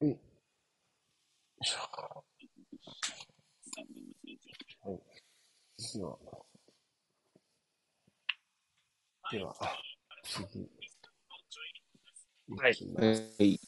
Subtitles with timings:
[0.00, 0.18] はい。
[4.80, 4.98] はい。
[5.92, 6.18] では、
[9.30, 9.54] では、
[10.24, 10.70] 次。
[12.56, 13.60] はいきますはい。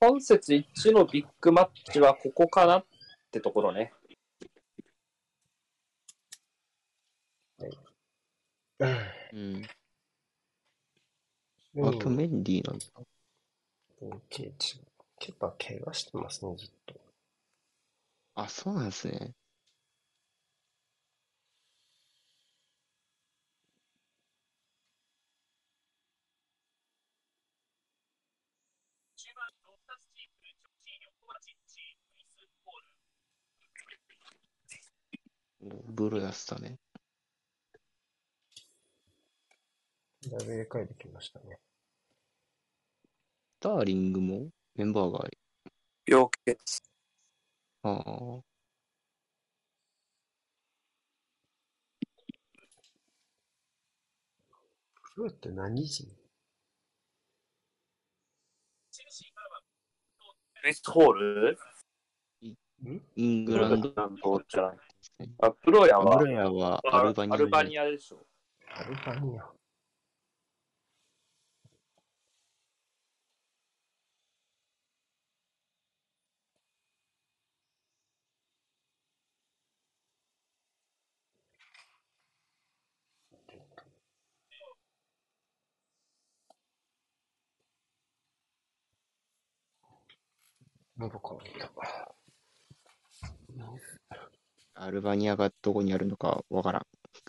[0.00, 2.84] 本節1のビッグマッチはここかなっ
[3.30, 3.92] てところね。
[8.80, 8.88] うん。
[9.32, 9.62] うん
[11.78, 12.86] あとメンディーなんだ。
[14.06, 14.80] うんケイチ
[15.18, 16.94] ケパ怪我してますね、ずっと。
[18.36, 19.34] あ、そうなんですね。
[35.60, 36.78] おブルーやってたね。
[40.30, 41.58] だいぶ入れ替えてきましたね。
[43.66, 45.28] スターリングもメンバーが、
[46.06, 46.56] 病欠。
[47.82, 48.04] ああ、
[55.02, 56.06] プロって何人？
[60.62, 61.58] クリス・ホール？
[62.44, 63.92] んイングランド。
[65.40, 68.24] あ、プロヤはアブラヤはアルバニアアルバニアでしょ。
[68.76, 69.55] アルバニア。
[90.98, 91.70] 喉乾いた。
[94.78, 96.86] アルバニアがどこにあるのかわからん。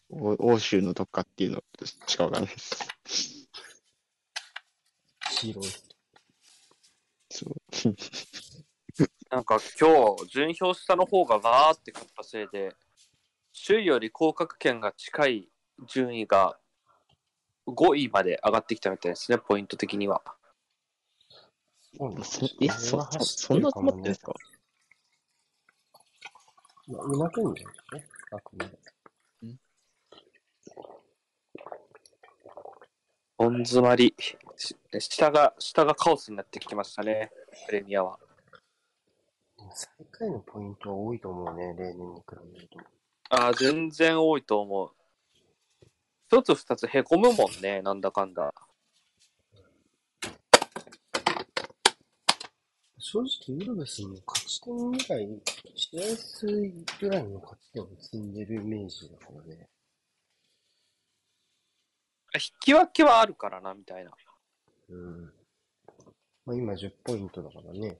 [0.10, 1.64] お欧州のどっかっていうの
[2.08, 2.88] しかわからないです。
[5.42, 5.72] 広い。
[7.30, 7.56] そう。
[9.30, 12.74] なんか今日、順位表下の方がガーって勝ったせいで、
[13.66, 15.50] 首位より降格圏が近い
[15.88, 16.58] 順位が
[17.68, 20.37] 5位まで上がってきたみたいですね、ポイント的には。
[21.98, 24.34] そうなんそえ、そ、そ、そんな詰まってんですか？
[26.88, 28.08] まあ、うまくいんじゃないですかね。
[28.32, 28.78] あくまで。
[33.38, 34.16] 本詰まり。
[34.58, 37.32] し下が、下がカオスになってきてましたね、
[37.68, 38.20] プレミアは。
[39.74, 42.80] 最下位のポイントは多いと思うね、例年に比べると。
[43.30, 44.92] ああ、全然多いと思う。
[46.30, 48.54] 一つ二つへこむもんね、なんだかんだ。
[53.10, 55.42] 正直、ウルブスも勝ち点ぐらい、
[55.76, 56.46] 試合数
[57.00, 59.70] ぐらいの勝ち点を積んでるイメージだからね。
[62.36, 64.12] 引き分けはあるからな、みたいな。
[64.90, 65.34] うん。
[66.46, 67.98] まあ今10ポイントだからね。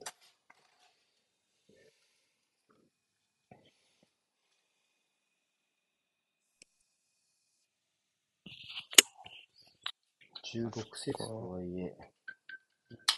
[10.52, 11.96] 16節とはいえ、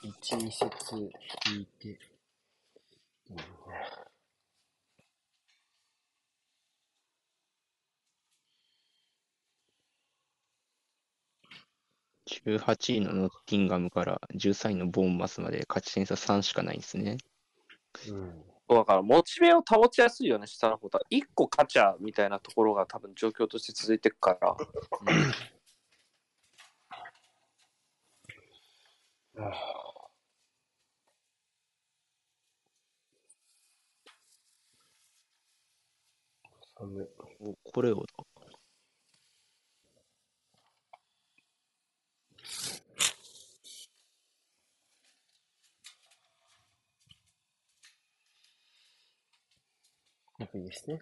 [0.02, 1.10] 1、2節
[1.52, 1.98] 引いて、
[3.28, 3.42] うんね
[12.30, 17.18] 18位のノッティンガムから13位のボーンマスまで勝ち点差3しかないんですね。
[18.08, 18.42] うん。
[18.68, 21.00] だから、モチベを保ちやすいよね、下の方は。
[21.10, 24.56] 1個勝ちゃみたいなところが多分状況として続いていくから。
[29.34, 29.89] 寒
[36.80, 37.08] い。
[37.40, 38.04] おこれを
[50.54, 51.00] いいですね。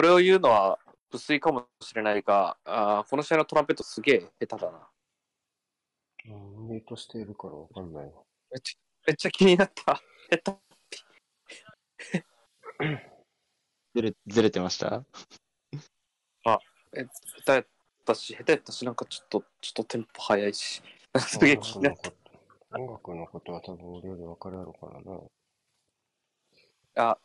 [0.00, 0.78] これを言うのは
[1.10, 4.88] 不粋かもしれないが、あーこの試合のトランペットすげえ下手だな。
[6.24, 6.28] う
[6.62, 8.12] ん、ミュートしているからわかんないわ。
[8.50, 10.00] めっちゃめっちゃ気になった。
[10.30, 10.56] 下手。
[13.94, 15.04] ずれ、ずれてました？
[16.94, 17.10] え下
[17.44, 17.66] 手やっ
[18.06, 20.82] たし、下手やったし、なんかちょっと、ちょっとテンポ早いし。
[21.18, 22.10] すげえ気になった。
[22.78, 25.20] 音楽のことは多分俺より分かるやろからな。
[27.10, 27.18] あ、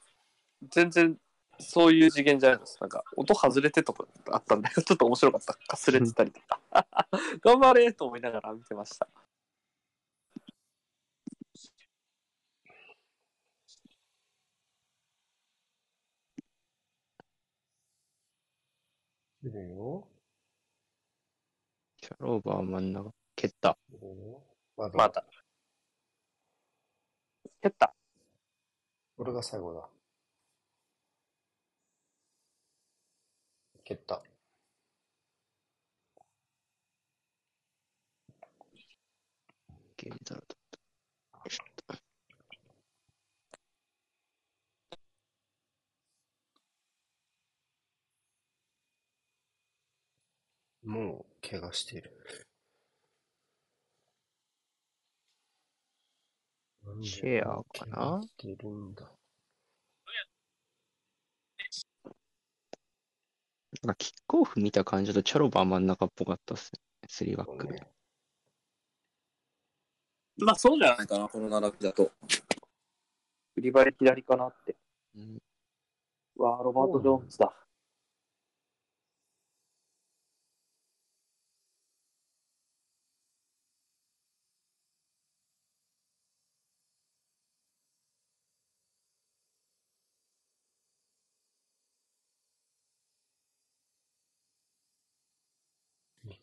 [0.70, 1.18] 全然
[1.60, 2.78] そういう次元じゃないです。
[2.82, 5.54] なんか音外れてとかあったんだけど、 ちょっと面白かった。
[5.54, 6.60] かすれてたりとか。
[7.42, 9.08] 頑張れと思いながら見てました。
[19.44, 20.08] いるよ。
[22.02, 23.78] キャローバー真ん中、蹴った。
[24.76, 24.96] まだ。
[24.96, 25.26] まだ。
[27.62, 27.96] 蹴った。
[29.18, 29.95] 俺が最後だ。
[33.86, 34.24] 蹴った。
[39.98, 40.56] 蹴れたらと。
[50.84, 52.12] もう、怪我してる。
[57.04, 58.22] シェアかな？
[58.38, 59.12] てるんだ。
[63.86, 66.80] なんかキックオフ見た感じだとチャロバー真ん中っぽかったっすね。
[67.08, 67.84] スリーバックで。
[70.38, 72.12] まあそうじゃないかな、この並びだと。
[73.56, 74.76] 売り場で左かなって。
[75.16, 75.38] うん
[76.38, 77.54] うわあ、ロバート・ジョーンズだ。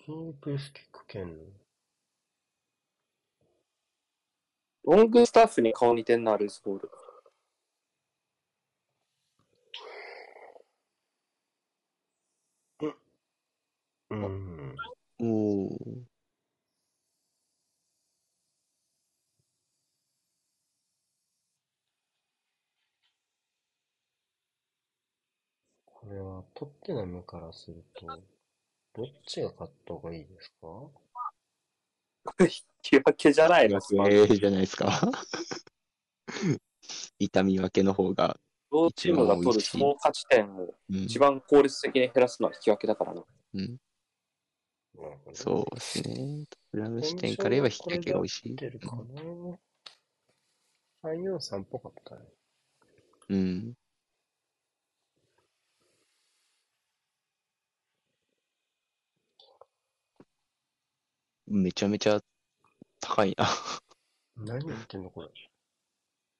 [0.02, 1.44] いきなりプレスキック蹴んの
[4.84, 6.90] ロングスタッフに顔似てんな、ルイス・ボール。
[14.10, 14.74] うん。
[15.20, 16.02] おー。
[25.86, 28.06] これは、トッテナムからすると、
[28.94, 30.68] どっちが勝った方がいいですか？
[32.44, 32.48] 引
[32.82, 35.00] き分けじゃないの、ええじゃないですか。
[37.18, 38.38] 痛み分けの方が、
[38.72, 43.24] 両チームが取る総勝ち点をうん、一番効率的に減らすのは引き分けだからな。
[43.54, 43.80] うん、
[45.32, 46.44] そうですね。
[46.70, 48.56] トラム視点から言えば引き分けが美味しい。
[48.56, 49.02] 出るかな
[51.10, 52.22] ？343っぽかったね。
[53.30, 53.74] うん。
[61.52, 62.18] めちゃめちゃ
[63.00, 63.46] 高いな。
[64.36, 65.28] 何言ってんのこれ。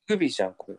[0.09, 0.79] グビじゃん、これ。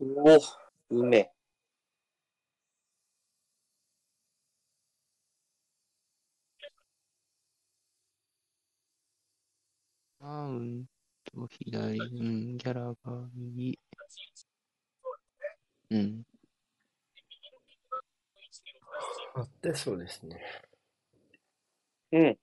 [0.00, 0.40] うお、
[0.90, 1.32] うめえ。
[10.20, 10.86] マウ
[11.36, 13.78] ント左、うん、ギャラが右。
[15.90, 16.22] うん。
[19.34, 20.40] あってそうですね。
[22.12, 22.38] うん。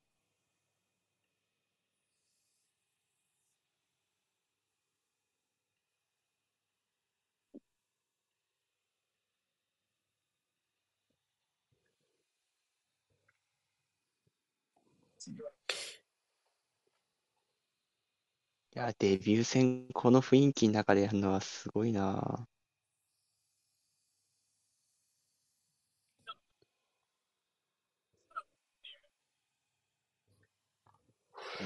[18.80, 22.48] や、デビュー戦、この雰囲気の中でやるのはすごいな。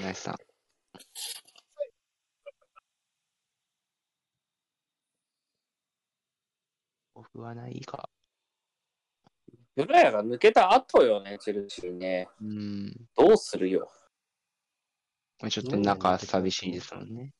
[0.02, 0.36] ナイスさん。
[7.14, 8.10] オフはないか。
[9.76, 12.28] ブラヤが抜けた後よね、チェルシーね。
[12.40, 13.08] うん。
[13.16, 13.88] どうするよ。
[15.40, 17.32] まあちょっと仲寂しいですもんね。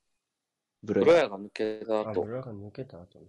[0.83, 1.23] ブロヤ。
[1.23, 3.27] ヤが抜けたあ、後、裏が抜けた後ね。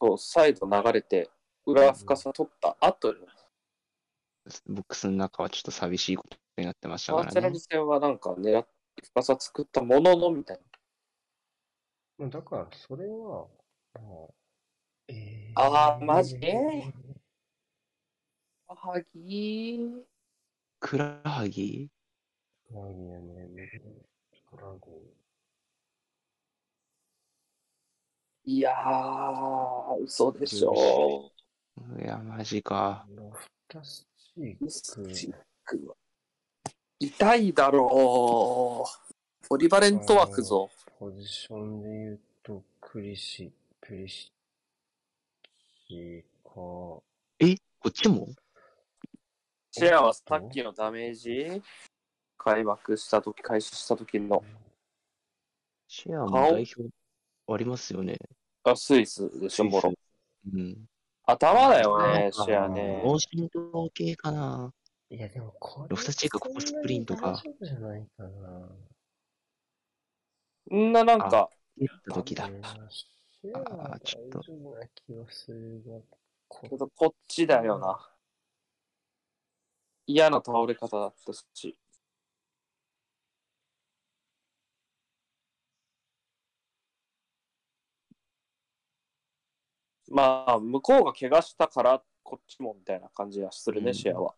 [0.00, 1.30] そう、サイド流れて、
[1.66, 3.16] 裏深さ取った後よ。
[4.66, 7.60] ボックスの中はちょっと寂しいことになってましたからねバーチャル。
[7.60, 8.70] 戦はなんか狙って
[9.04, 10.62] 深さ作ったもののみたいな。
[12.18, 13.46] まあだから、それは、
[13.94, 14.32] まあ、
[15.08, 16.36] えあーマジ？
[16.42, 16.92] え
[18.68, 20.02] あはぎー。
[20.80, 21.90] クラハギ
[22.72, 23.68] クラゲやね。
[24.48, 24.92] クラゲ。
[28.44, 31.32] いやー、嘘でしょ。
[32.00, 33.04] いや、マジか。
[33.16, 34.06] ロフタス。
[35.12, 35.34] チッ
[35.64, 35.96] クは
[37.00, 39.48] 痛いだろう。
[39.48, 40.70] ポリバレント枠ぞ。
[40.98, 43.50] ポジションで言うと、クリシ、
[43.80, 44.32] プリシ
[45.88, 46.50] キか。
[47.40, 48.28] えこっちも？
[49.72, 51.60] シェアはさっきのダメージ？
[52.42, 54.42] 開幕したとき、開始した時の、
[55.86, 56.52] シェアも顔？
[56.52, 56.90] 代表
[57.52, 58.16] ありますよね。
[58.64, 59.92] あ、スイスでしょ、もろ。
[60.54, 60.86] うん。
[61.26, 63.02] 頭だよね、シェアね。
[63.04, 64.72] 脳震盪系かな
[65.10, 68.22] いや、でもこれ、ロフタスチークここスプリントか大丈夫じゃないか
[70.70, 70.78] な。
[70.78, 72.44] んな、なんか、言った時だ。
[72.44, 72.50] あー
[74.00, 74.62] ちょっとちょ
[76.74, 78.10] っとこっちだよな。
[80.06, 81.76] 嫌な倒れ方だったし。
[90.10, 94.34] まあ、向こうが怪我したから、こっちもみたいな感じはするね、うんシェアは。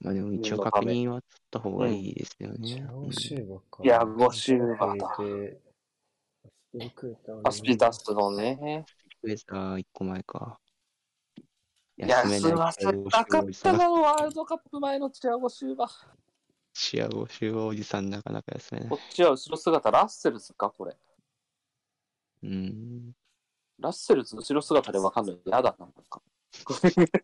[0.00, 2.68] まあでも一応確認は取った方がいいですよね。
[2.68, 3.82] チャオシューバか。
[3.82, 5.58] いやゴシューバだで
[6.78, 8.84] アスピタアスピタスのね。
[9.22, 10.58] ウェザー1個前か。
[11.96, 13.78] 休ませたかったな。
[13.78, 15.88] な、ワールドカップ前のチアゴシューバ。
[16.74, 18.96] シアゴシューおじさんなかなか休めないこ。
[18.96, 20.96] っちは後ろ姿、ラッセルズか、これ。
[22.42, 23.12] うん。
[23.78, 25.38] ラッセルズ後ろ姿でわかんない。
[25.46, 26.22] やだな、なんか。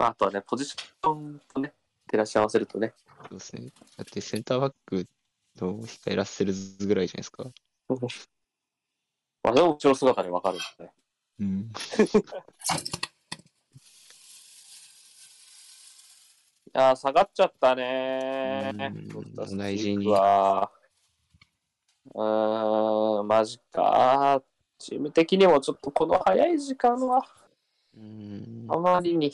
[0.00, 1.72] あとはね、ポジションとね、
[2.06, 2.94] 照らし合わせるとね。
[3.28, 3.72] そうですね。
[3.96, 5.06] だってセンターバック
[5.56, 7.44] の控えラッセルズぐらいじゃないですか。
[9.42, 10.92] まあ、でも後ろ姿でわかるんだね。
[11.40, 11.72] うん。
[16.68, 19.56] いやー、下がっちゃったねうんー。
[19.56, 20.70] 大事にチークは
[22.14, 24.42] うーん、マジか。
[24.78, 27.24] チーム的にもちょっとこの早い時間は
[27.96, 28.66] うん。
[28.68, 29.32] あまりに。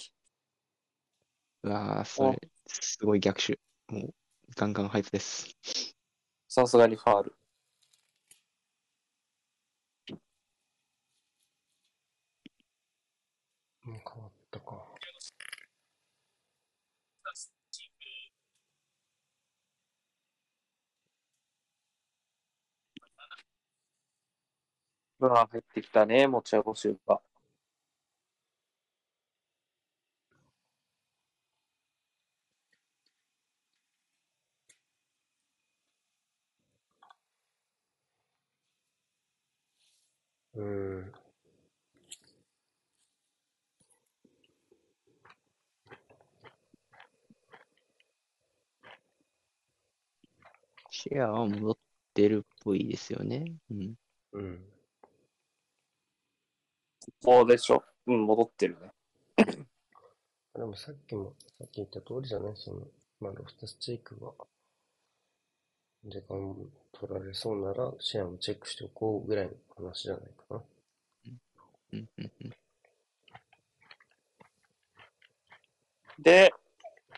[1.63, 3.59] うわあ、それ、すごい逆襲。
[3.89, 4.15] もう、
[4.57, 5.57] ガンガンハイプです。
[6.49, 7.35] さすがにファール。
[13.87, 14.95] うん変わったか。
[25.19, 27.21] うわ、入ってきたね、持ち運しが。
[40.55, 41.13] うん。
[50.91, 51.77] シェアは戻っ
[52.15, 53.45] てるっぽいですよね。
[53.71, 53.95] うん。
[54.33, 54.74] うん。
[57.23, 57.85] ここでしょ？
[58.07, 58.93] うん、戻ってるね。
[60.55, 62.53] でもさっきも、さっき言った通りじゃない？
[62.57, 62.87] その、
[63.21, 64.33] まあ、ロフタスチークが、
[66.05, 66.55] 時間
[66.93, 70.63] 取られそうなら、シェアもチェックしておこうぐらいの話じゃないかな。
[76.21, 76.53] で、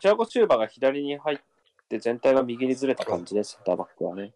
[0.00, 1.38] チアゴ・シューバが左に入っ
[1.88, 4.32] て全体が右にずれた感じで、センターバックはね。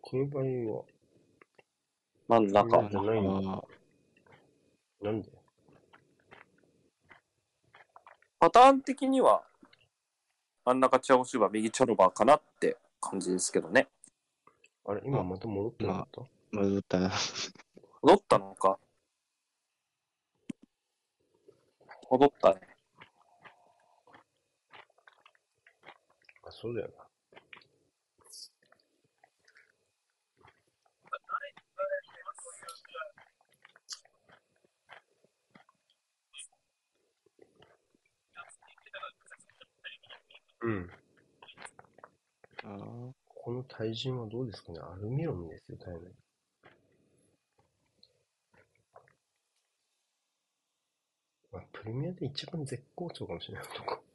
[0.00, 0.44] この場合
[0.78, 0.84] は、
[2.28, 2.82] 真ん中。
[5.02, 5.30] なんで？
[8.38, 9.44] パターン的には、
[10.64, 13.88] 真ん中チアゴ・シューバ、右チャロバーかなって感じですけどね。
[14.84, 16.22] あれ、今また戻ってなかった、
[16.52, 17.10] 戻ったな。
[18.02, 18.78] 戻ったのか。
[22.10, 22.60] 戻ったね。
[26.44, 27.05] あ、そうだよな。
[40.66, 40.90] うん。
[42.64, 44.80] あこの対人はどうですかね？
[44.80, 46.00] アルミロンですよ、体内。
[51.52, 54.05] まあ、プレミアで一番絶好調かもしれないと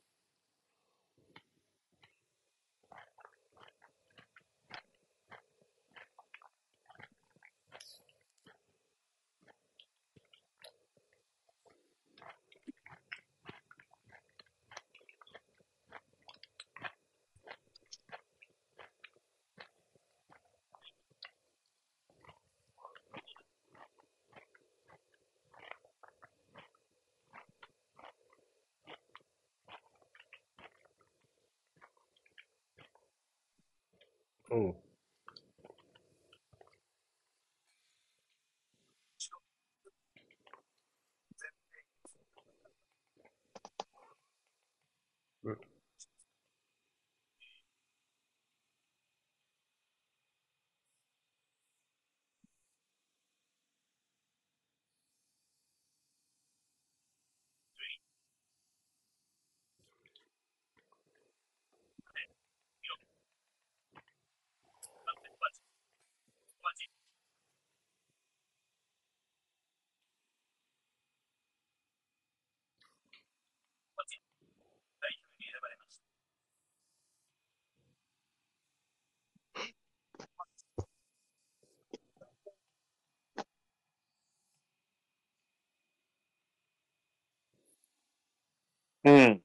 [89.03, 89.41] うん。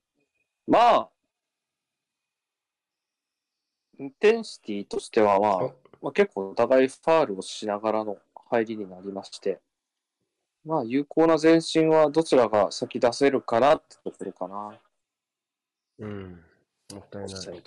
[0.67, 1.11] まあ、
[3.99, 8.19] インテンシティとしては、まあ、おまあ、結構お互いファールをしながらの
[8.51, 9.61] 入りになりまして、
[10.65, 14.81] まあ、有効な前進はどちらが先出せるかなってところかな。
[16.01, 16.45] うん。
[16.93, 17.63] もったいない。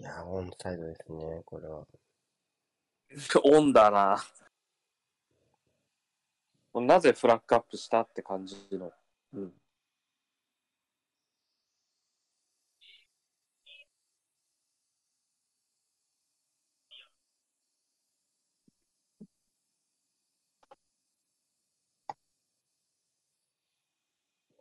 [0.00, 1.84] いやー、オンサイドですね、これは。
[3.44, 4.16] オンだな。
[6.72, 8.90] なぜフラッグアップしたって感じの？
[9.34, 9.52] うん。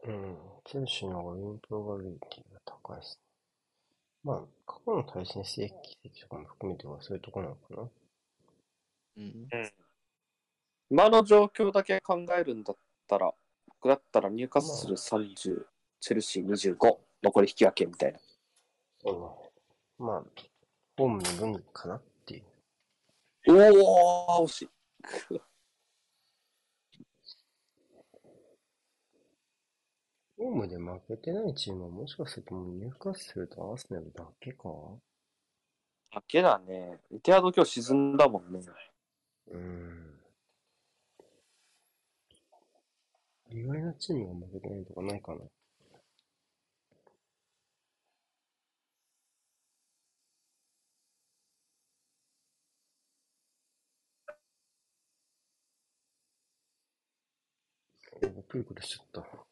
[0.04, 0.38] うん。
[0.66, 3.29] チェルシーの方がンプロバビリティが高いですね。
[4.30, 7.89] まあ、過去の対戦成績とかも含めてはそういうとこなのかな。
[9.18, 9.48] うん。
[10.92, 13.34] 今の状況だけ考えるんだったら、
[13.68, 15.36] 僕だったら入荷する30、
[16.00, 16.78] チェルシー25、
[17.24, 18.20] 残り引き分けみたいな。
[19.02, 19.20] そうね。
[19.98, 20.24] まあ、
[20.96, 22.44] ホームの分かなっていう。
[23.48, 24.70] おー、惜しい。
[30.39, 34.69] ホームで負けてないチームはもしかするともう入荷するとアーセナルだけか
[36.13, 36.97] だけだね。
[37.12, 38.60] イテアド今日沈んだもんね。
[39.52, 40.19] うーん。
[43.52, 45.39] 意外なチームが負けてないとかないかな。
[58.21, 59.49] おくるくるしちゃった。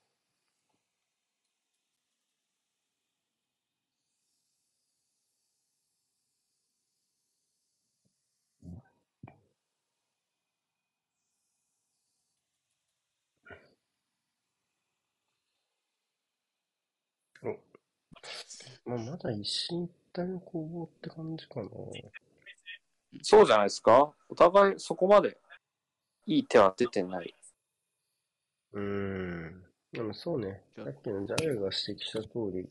[18.88, 21.70] まあ、まだ一進一退の攻防って感じかな。
[23.22, 24.14] そうじゃないですか？
[24.30, 25.38] お互いそこまで
[26.26, 27.34] いい手は出てない。
[28.74, 29.64] うーん。
[29.92, 30.62] でもそうね。
[30.76, 32.70] さっきのジャイルが指摘した通り、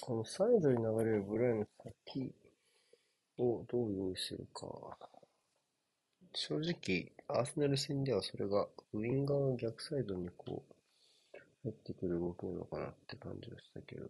[0.00, 2.32] このサイドに流れるブライの先
[3.38, 4.66] をどう用意するか。
[6.34, 10.62] 正直、アーセナル戦ではそれがウィンガーの逆サイドにこ
[11.34, 14.06] う、入ってくる動きなのかなって感じがしたけど。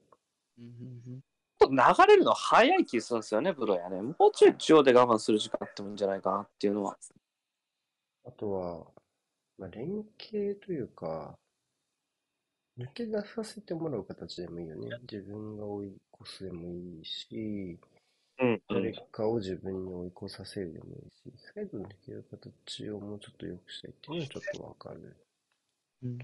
[0.58, 1.20] うん
[1.58, 4.00] と流れるの早い気がするんですよね、ブロやね。
[4.00, 6.96] もうちょい中央で我慢する時間あってもいいんじゃないかなっていうのは。
[8.24, 8.86] あとは、
[9.58, 11.36] まあ、連携というか、
[12.78, 14.96] 抜け出させてもらう形でもいいよね。
[15.10, 17.78] 自分が追い越すでもいいし、
[18.40, 25.16] うん、誰かを自分に追い越させるでもいいし、サイド抜ける形をもうちょっと良くしたいっていうのはちょっとわかる。
[26.04, 26.18] うん。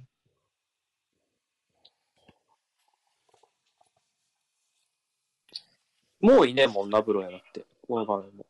[6.25, 7.67] もういねえもんな、ブロやなって。
[7.87, 8.47] この場面も。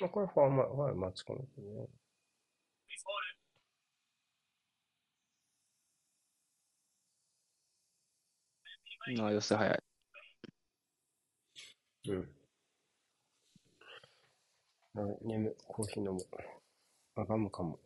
[0.00, 1.88] まあ、これファーマー、ファーマーチかなけどね。
[9.18, 9.82] ああ、寄せ早い。
[12.10, 12.28] うん。
[14.94, 16.20] あ眠、コーヒー飲む。
[17.16, 17.80] あがむかも。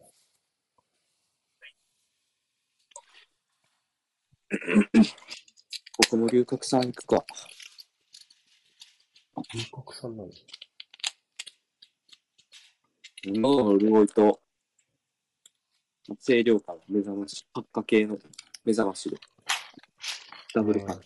[5.97, 7.25] 僕も龍角散行くか。
[9.37, 10.31] 英国産なの
[13.27, 14.41] 喉の潤いと、
[16.25, 18.19] 清涼感、目覚まし、発火系の
[18.65, 19.19] 目覚ましで、
[20.55, 21.01] ダブルパン。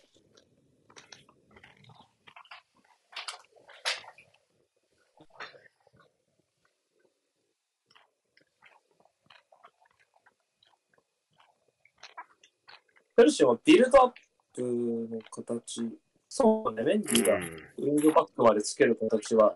[13.16, 14.12] ペルシーはビルドアッ
[14.54, 15.98] プの形。
[16.32, 19.52] そうね、メンディがウィングバックまでつける形は、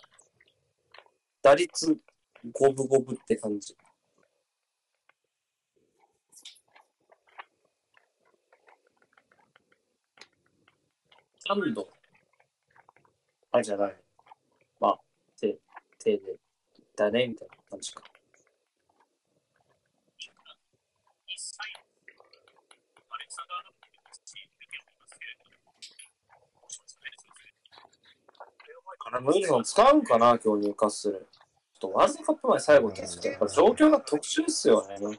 [1.41, 1.97] 打率
[2.53, 3.77] 五分五分って感じ。
[11.49, 11.89] 3度？
[13.53, 13.97] あれじゃない。
[14.81, 15.01] まあ、
[15.41, 15.57] 手、
[16.01, 16.37] 手で、
[16.97, 18.03] だね、みたいな感じか。
[29.05, 31.27] カラムウィルソン使うんかな、今日入荷する。
[31.79, 35.19] ちょっとワールドカップ前最後聞くと、やっぱ状況が特殊ですよね。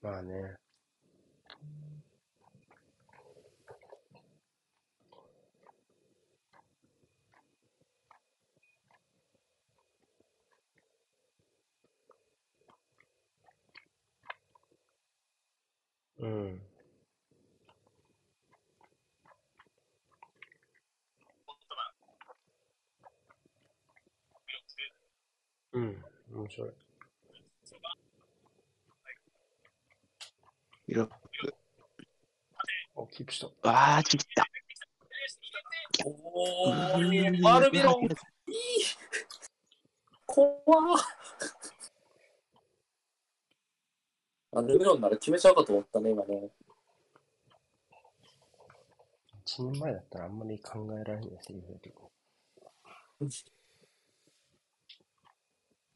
[0.00, 0.54] まあね。
[16.20, 16.71] うん。
[25.72, 26.04] うん、
[26.34, 26.70] 面白い。
[30.88, 31.08] 色あ、
[33.10, 33.70] キープした。
[33.70, 34.44] ああ、ちぎった。
[36.04, 38.10] おうーー、アルビロン、いい
[40.26, 40.98] 怖っ
[44.54, 46.50] アルビロンなら決めちゃうかと思ったね、今ね。
[49.46, 52.10] 一年前だったらあんまり考えられないセリフだけど。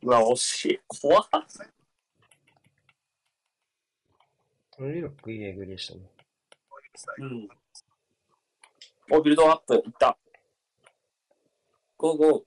[0.06, 0.80] うわ、惜しい。
[0.86, 1.28] 怖っ
[4.78, 6.00] リロックいいえぐりでしたね。
[7.18, 7.48] うん。
[9.10, 10.16] お、ビルドアップ、いった。
[11.96, 12.42] ゴーゴー。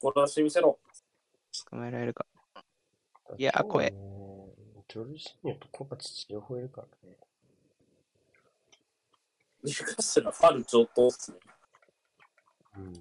[0.00, 0.78] これ出してみせろ。
[1.68, 2.24] 捕まえられるか。
[3.36, 3.96] いや怖えね
[4.88, 7.16] ジョルジーニョとコバチチ両方いるからね。
[9.64, 11.38] ニューカッスルはファル上等っすね。
[12.78, 12.92] うん。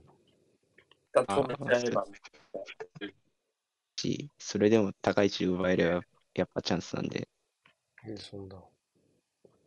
[1.14, 2.06] が止めちゃえば。
[4.02, 6.02] し、それでも高い位置奪えれば
[6.34, 7.28] やっぱチャンスなんで、
[8.08, 8.58] え、そんな。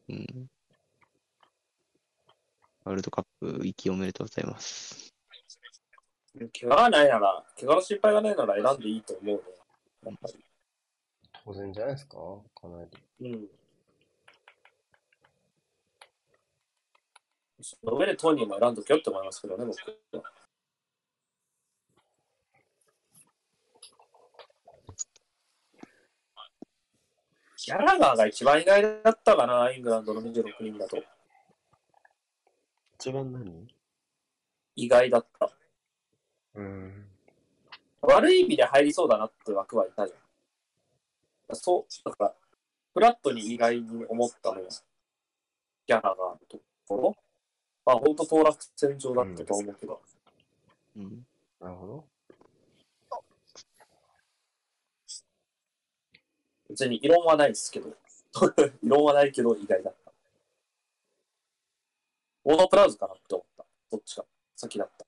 [0.09, 0.51] うん。
[2.85, 5.15] ワールドカップ行きおめでとうございます。
[6.37, 9.41] 怪我がないなら、怪我の心配がないなら選んでいいと思うね。
[10.05, 10.45] やっぱり。
[11.45, 12.17] 当然じゃないですか
[12.55, 12.85] かな
[13.21, 13.31] り。
[13.31, 13.49] うん。
[17.63, 20.44] その上でトニーも選んどけよって思いますけどね、僕は。
[27.65, 31.03] ギャラガーが一番意外だったかな、イングランドの26人だと。
[33.01, 33.67] 一番何？
[34.77, 35.51] 意外だった。
[36.57, 37.07] うん。
[38.03, 41.57] 悪い意味で入りそうだなって枠はいたじゃん。
[41.57, 42.35] そう、だから、
[42.93, 44.69] フラットに意外に思ったのは、
[45.87, 47.17] ギャラガーのところ。
[47.87, 50.03] まあ、本当当落戦場だったと思うけど、
[50.97, 51.27] うん。
[51.61, 52.05] なるほど。
[56.69, 57.91] 別に異論はないですけど、
[58.83, 60.13] 異論はないけど意外だった。
[62.45, 63.67] オーノプラウズかなって思った。
[63.91, 64.25] どっちか
[64.57, 65.07] 先だった。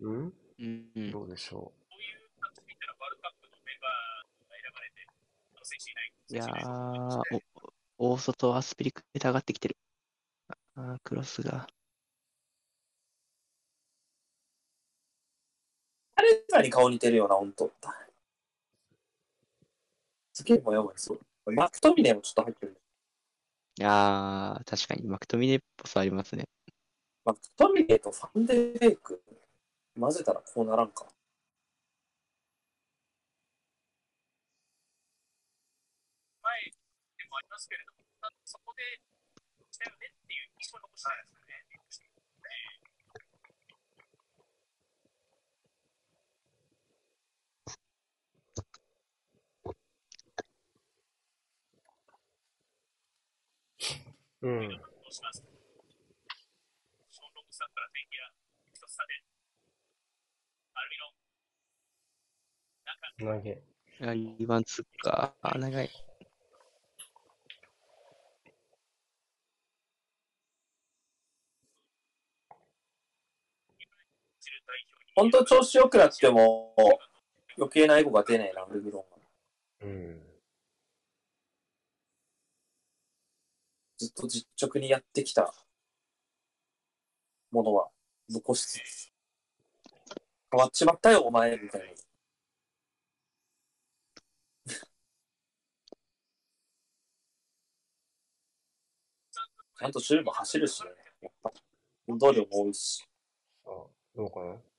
[0.00, 0.32] うん？
[0.60, 1.10] うん。
[1.10, 1.72] どうでしょ
[6.32, 7.22] いやー、
[7.98, 9.76] お、大外アスピリクエタ上がってきてる。
[10.76, 11.66] あー、クロスが。
[16.14, 17.72] 誰かに顔似てるような、本当。
[20.32, 21.20] すげえもやもやする。
[21.46, 22.80] マクトミネもちょっと入ってる。
[23.78, 26.44] いやー、確かにマクトミネっぽさありますね。
[27.24, 29.20] マクトミネとファンデベイク
[29.98, 31.06] 混ぜたらこうならんか。
[54.42, 54.48] う。
[54.48, 54.80] うん。
[63.18, 63.50] 投げ。
[64.00, 65.34] いや、リバンツか。
[65.42, 65.90] あー、長い。
[75.14, 76.74] 本当調子良くなっても
[77.58, 79.18] 余計なエゴが出ないな、ルビロンは。
[79.82, 80.29] うん。
[84.00, 85.52] ずっと実直にやってきた
[87.50, 87.90] ものは
[88.30, 89.12] 残しつつ、
[90.50, 91.88] 変わっちまったよ、お前、みたいな。
[99.78, 101.52] ちゃんと週も走るしね、やっぱ。
[102.08, 103.06] 運動量も多いし。
[103.66, 103.68] あ、
[104.16, 104.69] どうかな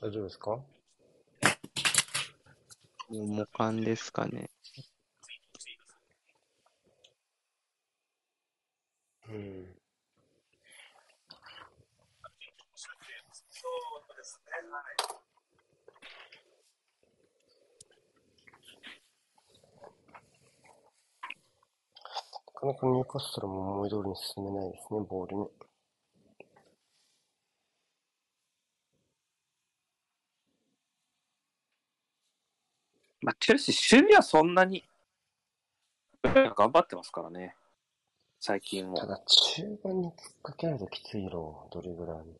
[0.00, 0.50] 大丈夫ですか？
[0.50, 0.64] も
[3.10, 4.50] う模範ですかね。
[9.28, 9.62] うん。
[22.52, 25.69] なかなかニューカッスルも思い通りに進めないですね、ボールに。
[33.22, 34.84] まあ、チェルシー、守備はそんなに
[36.22, 37.54] 頑張ってますからね。
[38.38, 38.96] 最近も。
[38.96, 42.34] ただ、中盤に突っかけられるときついよ、ドリブラーに。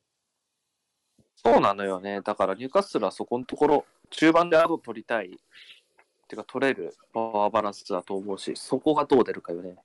[1.37, 2.23] そうなのよね。
[2.23, 5.29] だから、ニューカッスルはそこのところ、中盤でアド取りたい。
[5.29, 9.77] ってか、取れるパワーバランスだと思うし、そこがどう出るかよね。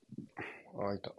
[0.78, 1.12] あ、いた。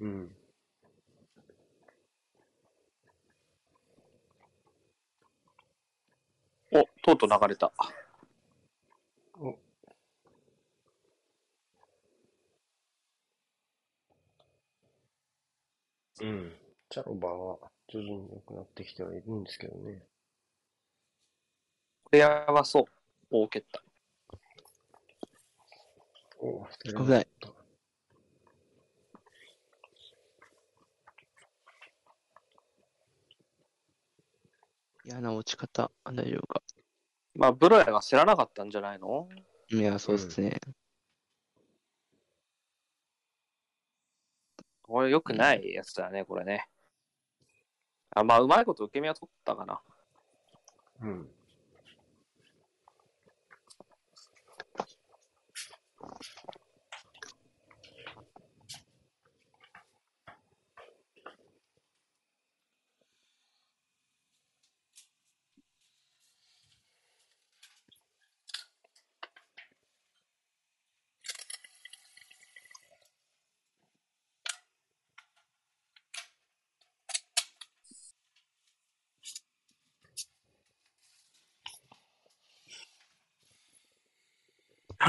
[0.00, 0.36] うん。
[6.72, 7.72] お、とうとう流れた。
[16.20, 16.52] うん。
[16.88, 20.02] チャロバーは徐々に良くなってきてはいるんですけどね。
[22.06, 22.84] プレイヤーはそう。
[23.30, 23.82] 大蹴った。
[26.40, 27.26] お危ない。
[35.06, 35.92] 嫌な落ち方。
[36.02, 36.62] あ大丈夫か。
[37.36, 39.28] まあ、ブロヤが知らなかったんじゃないの？
[39.68, 40.58] いや、そうっすね。
[44.82, 46.68] これ良くないやつだね、これね。
[48.10, 49.80] あまあ、うまいこと受け身は取ったかな。
[51.02, 51.30] うん。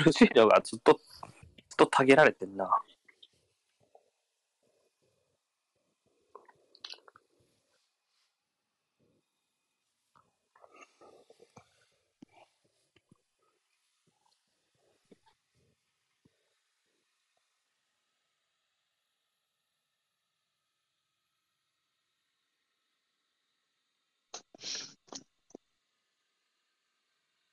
[0.04, 2.70] ルシーニョがずっと、ずっとたげられてんな。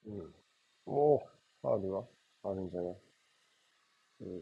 [0.07, 0.35] うん。
[0.87, 1.18] おお、
[1.62, 2.04] ファールは
[2.44, 2.94] あるんじゃない？
[4.20, 4.40] うん。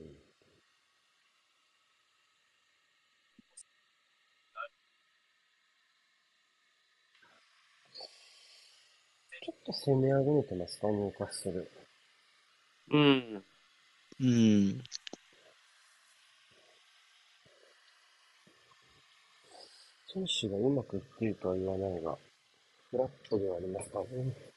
[9.45, 11.71] ちょっと攻め始めてますか、ニューカッスル。
[12.91, 13.45] うん。
[14.21, 14.83] うん。
[20.13, 22.17] 選手がうまくいっているとは言わないが、
[22.91, 24.01] フラットではありますか？
[24.01, 24.52] ね。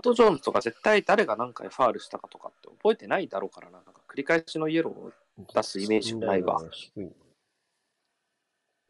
[0.00, 3.78] ト・ジョーンズとか絶対誰が何回ファールしたかとかって覚えてないだろうからな。
[3.78, 5.12] なんか繰り返しのイエローを
[5.54, 6.60] 出すイメージもないわ。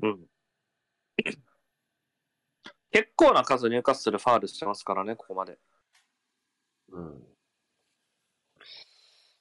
[0.03, 0.27] うん。
[2.91, 5.59] 結構な数入荷するファールしてますからね、ここまで。
[6.91, 7.23] うん。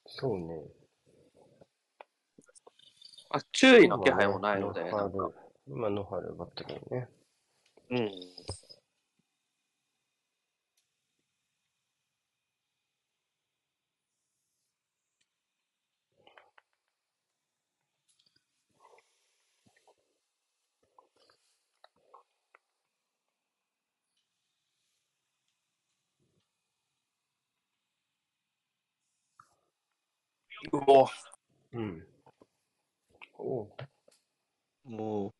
[0.05, 0.63] そうね。
[3.31, 5.35] あ注意の気配もないので、今なんかの春、
[5.67, 7.07] 今の春ばったけどね。
[7.91, 8.11] うん。
[30.73, 31.07] お
[31.73, 32.05] うん。
[33.37, 33.69] おう
[34.83, 35.33] も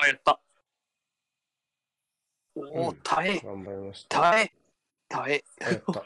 [0.00, 0.40] あ、やった。
[2.56, 4.20] おお、うん耐え、頑張りました。
[4.20, 4.52] 耐え、
[5.08, 5.44] 耐え。
[5.60, 6.02] やった。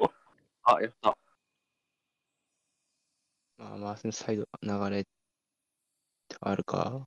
[0.64, 1.10] あ、やった。
[3.58, 5.10] う、まあまあ、そのサイド流れって
[6.40, 7.06] あるか。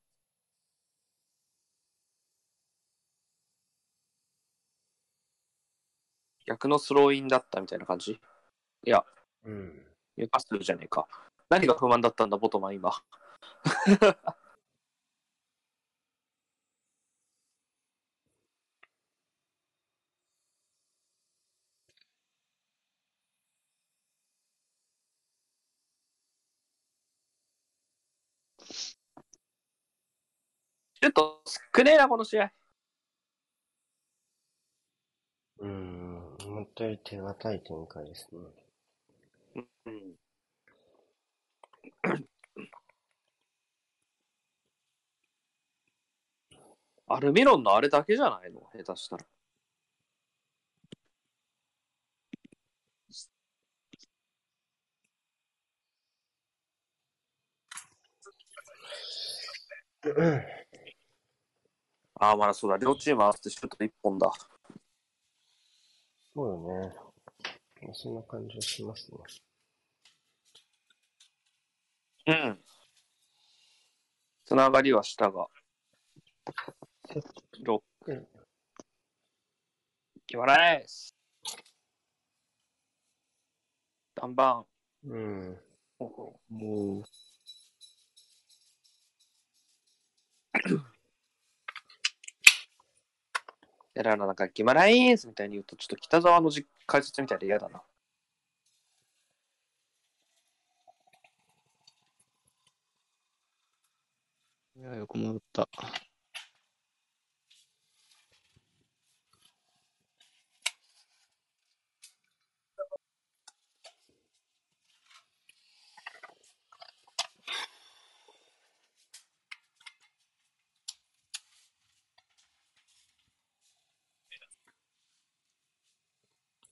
[6.46, 8.14] 逆のスローインだったみたいな感じ？
[8.86, 9.04] いや、
[9.46, 9.74] うん。
[10.18, 11.08] ニューカッスルじゃねえか。
[11.50, 12.92] 何が不満だったんだ、ボトマン今。
[31.02, 31.42] ちょっと
[31.78, 32.52] 少ねえな、この試合。
[35.60, 36.05] うん。
[36.56, 38.40] 思ったより手堅い展開ですね。
[39.86, 40.16] うん。
[47.08, 48.62] アルミロンのあれだけじゃないの？
[48.74, 49.26] 下手したら。
[62.20, 62.78] ああ、まだそうだ。
[62.78, 64.32] 両チーム合わせてシュート1本だ。
[66.36, 66.94] そうだね。
[67.82, 69.18] まあそんな感じはしますね。
[72.28, 72.60] うん。
[74.46, 75.48] つながりはしたが。
[77.64, 78.28] ロック。
[80.28, 81.16] 決まらないです。
[84.16, 84.66] ダンバ
[85.06, 85.52] うん。
[85.52, 85.58] ン。
[86.50, 87.04] もう、
[93.96, 97.82] やらなんか決まらないですみたいに言うと、ちょっと北沢の実解説みたいで嫌だな。
[104.78, 105.68] いや、よく戻った。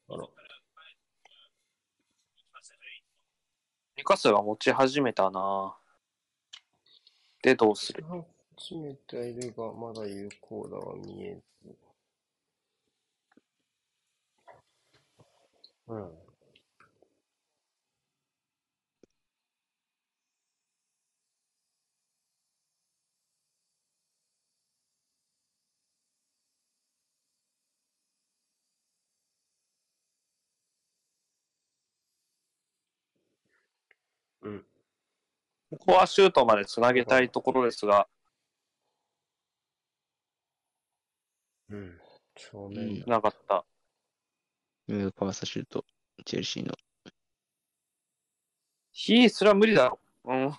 [0.10, 0.28] あら。
[3.98, 5.76] ニカスが持ち始めたな
[7.42, 8.06] で、どうする？
[8.56, 11.76] 始めているが、まだ有効だは見えず。
[15.88, 16.23] うん。
[34.44, 34.66] うん。
[35.72, 38.08] ここはシュートまでつなげたいところですが、
[41.70, 42.00] うん。
[42.36, 43.06] 正うん面だ。
[43.08, 43.66] なかった。
[44.88, 45.86] ニューパワーサシュート、
[46.26, 46.74] チェルシーの。
[48.92, 50.00] ヒーすら無理だろ。
[50.26, 50.52] うん。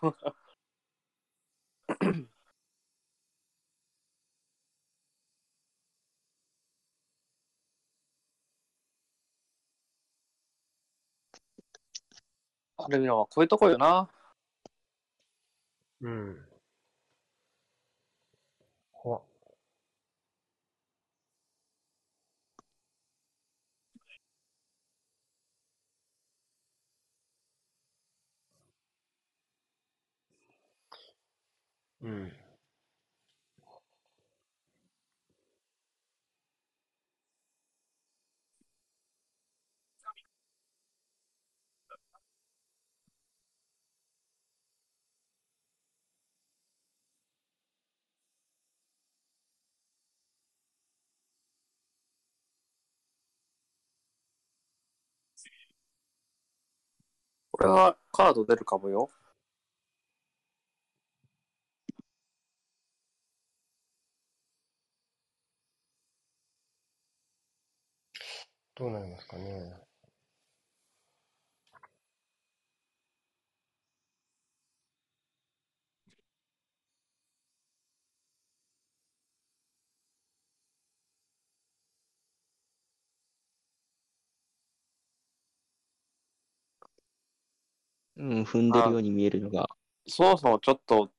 [12.84, 14.08] アルミノンはこういうとこよな。
[16.00, 16.38] うん。
[18.92, 19.24] 怖っ。
[32.02, 32.43] うん。
[57.64, 59.10] れはカード出るかもよ。
[68.76, 69.83] どうなりますかね。
[88.24, 89.68] うん、踏んでるように見えるのが、
[90.08, 91.10] そもそもちょっと、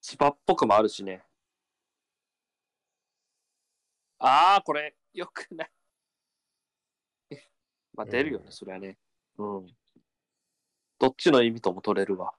[0.00, 1.24] 千葉っぽくもあるしね。
[4.18, 5.70] ああ、これ、よくない。
[7.94, 8.98] まあ、出るよね、うんそれはね。
[9.38, 9.76] うん。
[10.98, 12.34] どっちの意味とも取れるわ。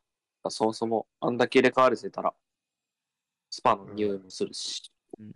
[0.49, 2.35] そもそも、あんだけ入れ替わりせたら、
[3.49, 4.91] スパの匂いもするし。
[5.17, 5.33] うんっ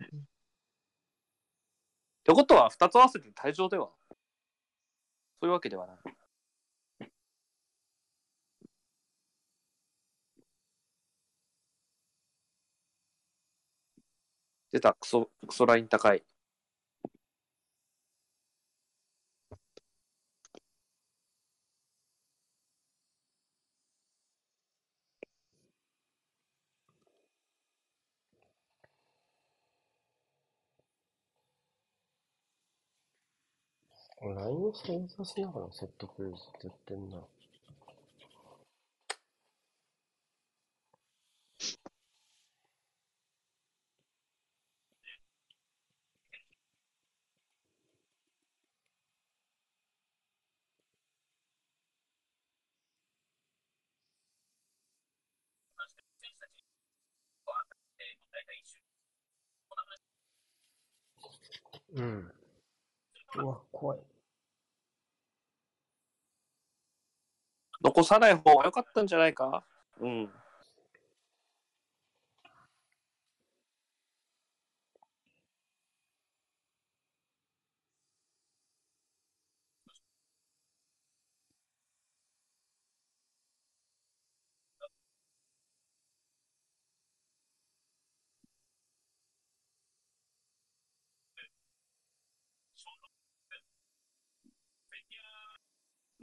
[2.22, 4.16] てことは、二つ合わせて退場ではそ
[5.42, 6.17] ういうわけではない。
[14.72, 16.24] 出た、クソ、クソライン高い。
[34.22, 37.18] ラインを正座しながらセットプレーズってやってんな。
[61.94, 62.32] うん。
[63.36, 64.00] うわ、怖い。
[67.98, 69.64] 残さない方が良かったんじゃないか？
[70.00, 70.30] うん。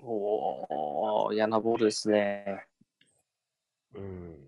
[0.08, 2.68] おお、嫌なボールですね。
[3.96, 4.45] うん。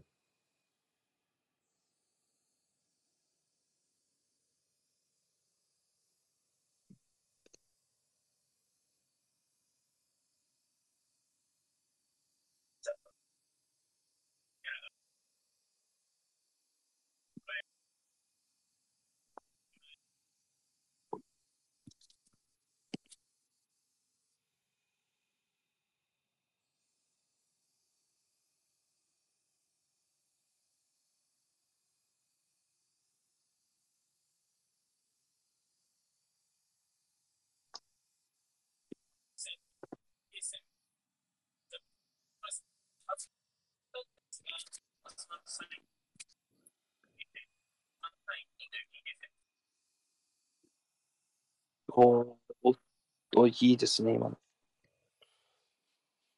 [53.50, 54.38] いいですね、今の。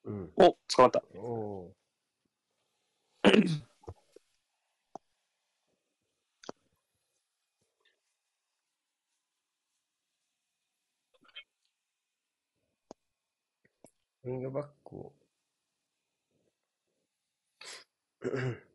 [0.06, 0.32] うん。
[0.38, 1.04] お、捕まった。
[1.16, 1.76] おお
[14.24, 15.14] ウィングバックを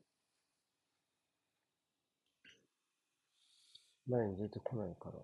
[4.06, 5.18] 前に出てこないから、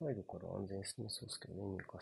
[0.00, 1.98] サイドから安全に進めそうですけどね、ニューカ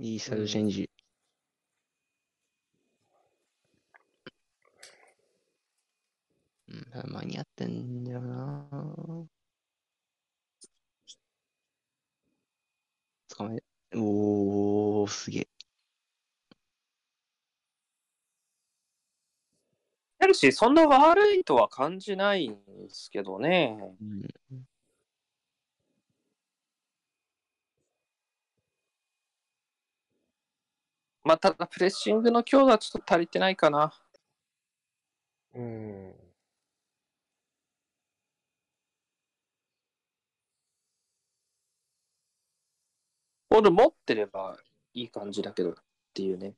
[0.00, 0.06] ッスル。
[0.06, 0.90] いいサイドチェンジ。
[6.68, 8.64] うん、間に合ってんだよな
[13.28, 13.62] 捕まえ、
[13.96, 15.48] おー、すげえ。
[20.20, 23.96] ヘルシー、そんな悪いとは感じないんですけどね。
[24.00, 24.28] うん、
[31.30, 33.92] まあ、ただ、プレッシングの強度はちょっと足りてないかな。
[35.54, 36.14] うん。
[43.48, 44.58] ボール持ってれば
[44.92, 45.74] いい感じだけどっ
[46.14, 46.54] ていうね。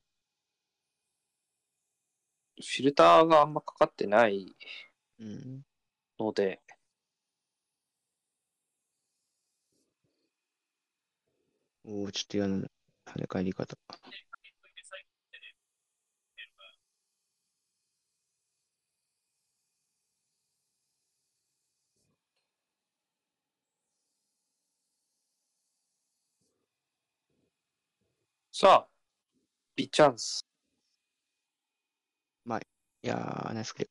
[2.57, 4.57] フィルターがあんまかかってない
[5.21, 5.67] うん。
[6.19, 6.63] ので、
[11.85, 12.57] おおちょっと嫌な
[13.07, 13.77] 跳ね返り方。
[28.63, 28.89] さあ、
[29.75, 30.47] ビチャンス。
[33.03, 33.91] いやー、ナイスクリ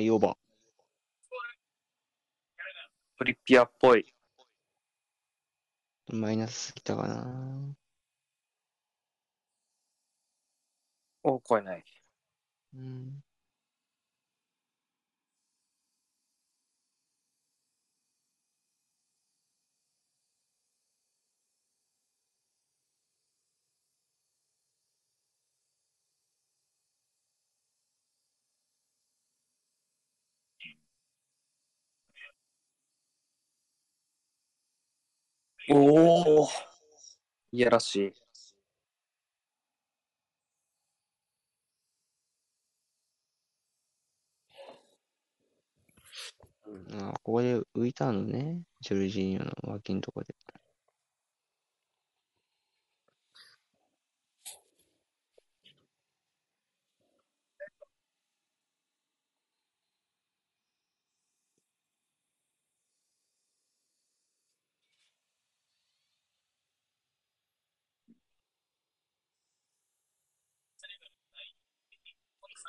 [0.00, 0.36] いオーバー。
[3.18, 4.04] トリッピアっぽい。
[6.08, 7.76] マイナスすぎたかな。
[11.22, 11.84] お、超えない。
[12.74, 13.23] うん。
[35.70, 36.48] おお。
[37.52, 38.12] いやらしい。
[46.92, 48.62] あーここで浮いたのね。
[48.80, 50.34] ジョルジーニョの脇のとこで。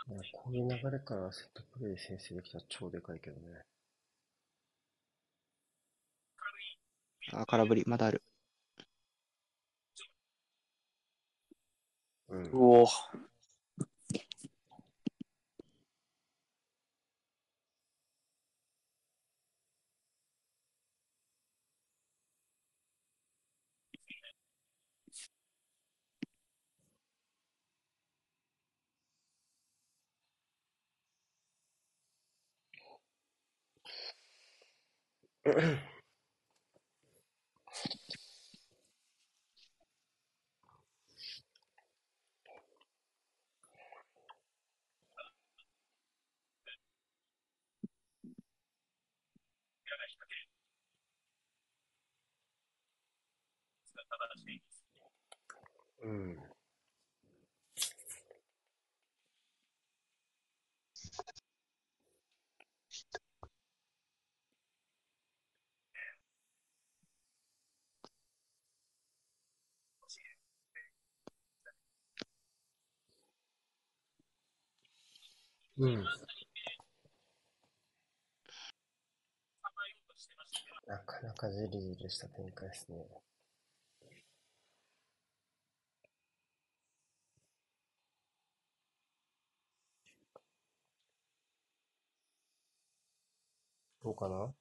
[0.08, 3.62] いやこういう流れからセットプレーで先制できたら超でかいけどね。
[7.34, 8.24] あー、空振り、まだある。
[12.30, 12.50] うん。
[12.54, 12.88] おお。
[35.46, 35.52] う
[56.08, 56.45] ん。
[75.78, 76.06] うん。
[80.88, 82.98] なかなかじりじりした展開ですね。
[94.04, 94.54] どうかな？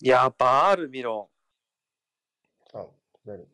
[0.00, 1.30] いや、バールミロ
[2.72, 2.86] あ、
[3.24, 3.48] 出る。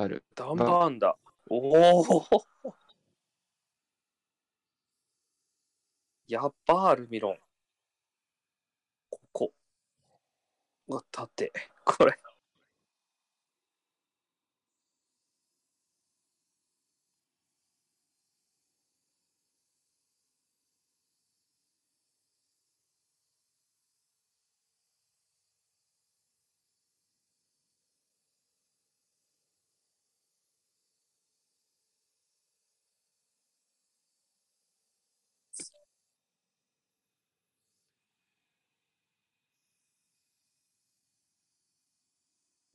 [0.00, 0.24] ある。
[0.34, 1.16] ダンバーンだ。
[1.50, 2.44] おお。
[6.28, 7.38] やっぱアルミロン。
[9.10, 9.52] ここ。
[10.88, 11.52] が縦。
[11.84, 12.16] これ。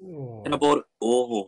[0.07, 1.47] う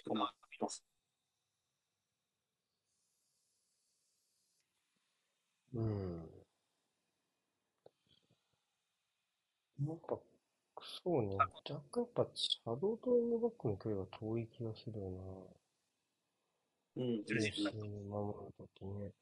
[0.00, 0.32] ん変なボール。
[5.74, 5.80] おお。
[5.80, 6.46] うん。
[9.78, 10.18] なんか、
[11.04, 11.46] そうね。
[11.68, 15.56] 若干やっぱ、シャドウとエンドバックの距離が遠い気がするよな。
[16.96, 19.12] うん、中心に守るときね。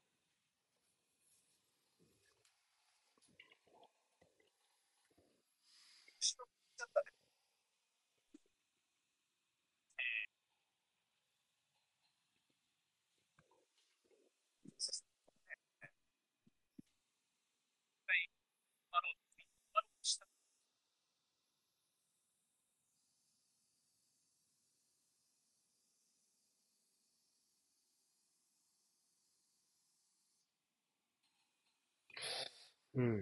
[32.95, 33.21] うん。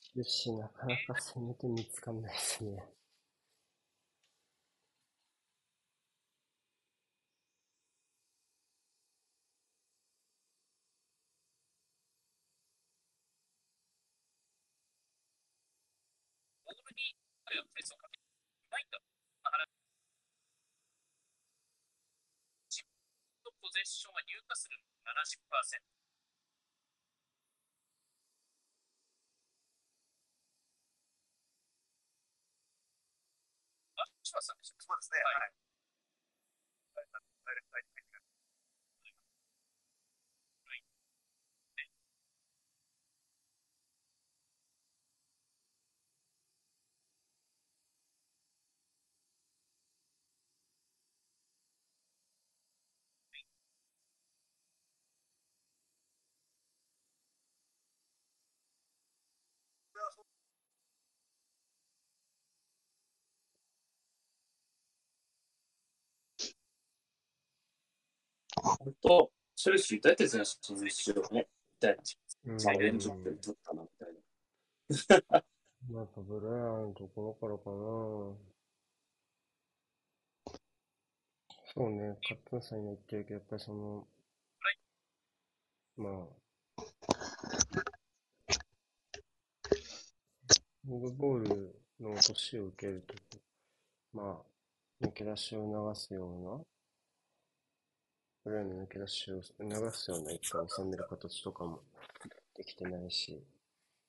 [0.00, 2.84] しかし、なかなか攻めて見つかんないですね。
[23.64, 24.76] ポゼッションは入荷する
[25.08, 26.13] 70%。
[34.36, 35.18] あ、柴田さんでしたそうですね。
[35.22, 35.52] はい。
[68.78, 71.48] 本当、チェルシーどうやって前進しようね。
[71.80, 71.96] みたい
[72.46, 72.56] うん。
[72.56, 72.72] な。
[72.72, 74.08] 連続で取ったな、みたい
[75.32, 75.44] な。
[75.90, 76.56] まあブライア
[76.86, 78.54] のところからかな。
[81.76, 84.06] そうね、カップンさんに言ってるけど、やっぱりその、
[85.96, 86.12] まあ、
[90.86, 93.38] ロングボールの落としを受けると、
[94.12, 94.40] ま
[95.02, 96.64] あ、抜け出しを流すような、
[98.44, 99.42] ブライアンの抜け出しを流
[99.92, 101.80] すような一回収める形とかも
[102.54, 103.42] できてないし、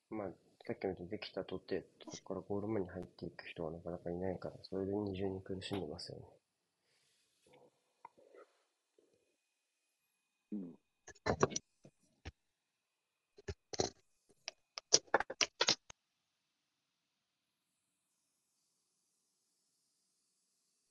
[0.10, 0.28] まあ、
[0.68, 6.26] さっきのとできたとて、そこからゴール前に入っていく人はなかなかいないから、それで二重に苦しんでますよね。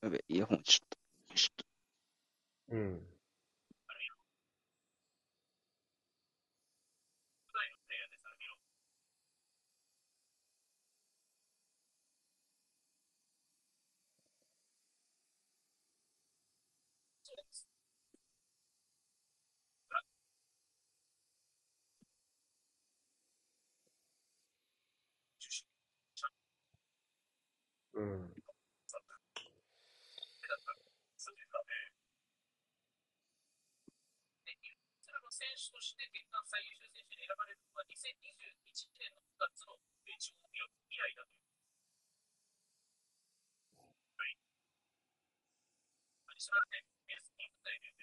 [0.03, 1.65] やべ、イヤホンちょっと、ちょっと
[2.77, 3.14] うん。
[27.95, 28.35] うん。
[35.35, 39.75] 選手として月間最優秀選手に選ばれるのは2021年の9月の
[40.15, 41.51] 中国以来だという。
[44.15, 44.39] はい。
[46.31, 47.95] アディショナルで PS に答えて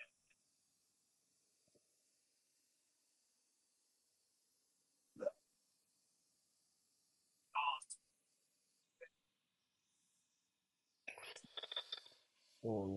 [12.72, 12.96] そうね。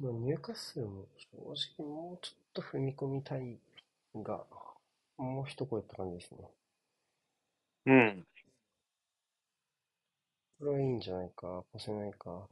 [0.00, 3.58] まあ、入荷数も正直もうちょっと踏み込みたい
[4.16, 4.44] が、
[5.18, 6.38] もう一声って感じですね。
[7.86, 8.26] うん。
[10.58, 12.48] これはいいんじゃないか、越せないか。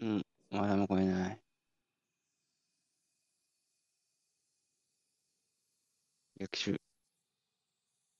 [0.00, 0.22] うん。
[0.50, 1.40] まだも超えない。
[6.40, 6.76] 逆襲。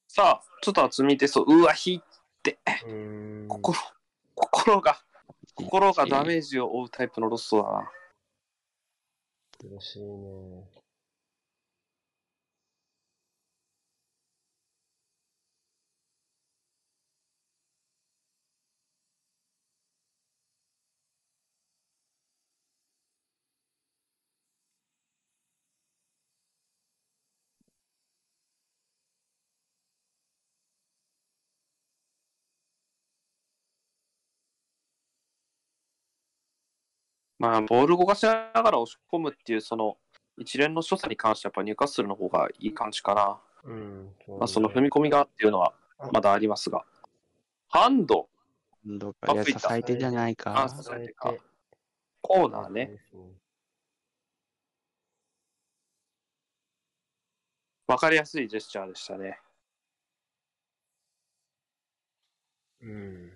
[0.09, 1.47] さあ、ちょっと厚みてそう。
[1.47, 2.59] うわ、ひって。
[2.87, 3.96] うーん。
[4.37, 4.99] 心、心が、
[5.55, 7.91] 心がダメージを負うタイプのロストだな。
[9.59, 10.86] 苦しいね。
[37.39, 39.99] まあ、ボール動かしながら押し込むっていう、その、
[40.39, 43.41] 一連の所作に関しては、やっぱニューカッスルの方がいい感じかな。
[43.64, 44.14] うん。
[44.39, 45.74] まあ、その踏み込みがっていうのは、
[46.12, 46.84] まだありますが。
[47.68, 48.28] ハンド、
[48.84, 50.68] どっか、いや、支えてじゃないかあ。
[50.68, 51.34] 支えてか
[52.20, 53.01] コーナーね。
[57.87, 59.39] わかりやすいジェスチャーでしたね。
[62.80, 63.32] うん。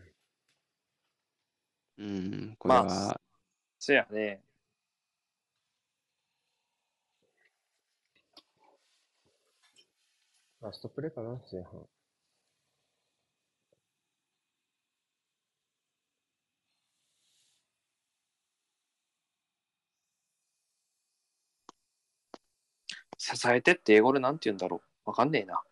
[1.98, 3.20] うん、これまは、
[3.80, 4.42] せやね。
[10.60, 11.86] ラストプレーかな、前半。
[23.18, 25.10] 支えてって英語でなんて言うんだろう。
[25.10, 25.62] わかんねえな。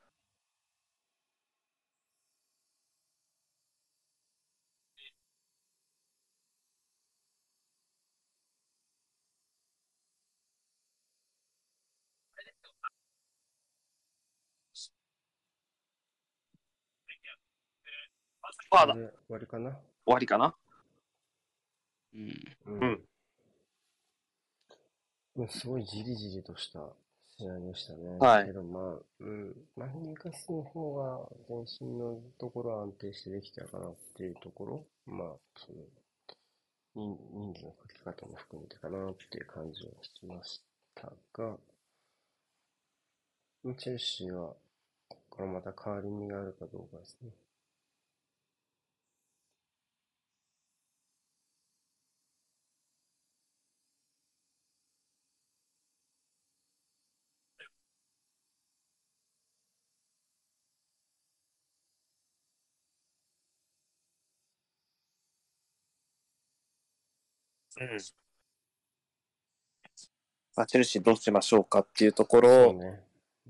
[18.70, 19.78] あだ、終わりかな？
[20.06, 20.54] わりかな？
[22.14, 22.34] うん、
[22.66, 23.00] うんうん
[25.36, 26.80] まあ、すごいじりじりとした
[27.38, 28.18] 試合でしたね。
[28.18, 29.54] はいけどまあ、うん。
[29.76, 34.86] まあ、ニューカッスルの方が前身のところは安定してできたかなっていうところ。
[35.06, 35.78] まあ、その、
[36.96, 40.60] 人人数の書き方も含めてかなっていう感じはしまし
[40.96, 41.56] たが、
[43.76, 44.56] チェルシーは、
[45.08, 47.30] ここからまた変わり身があるかどうかですね。
[67.80, 67.88] うん。
[70.56, 73.00] まあ、チェルシーどうしましょうかっていうとこそろうね。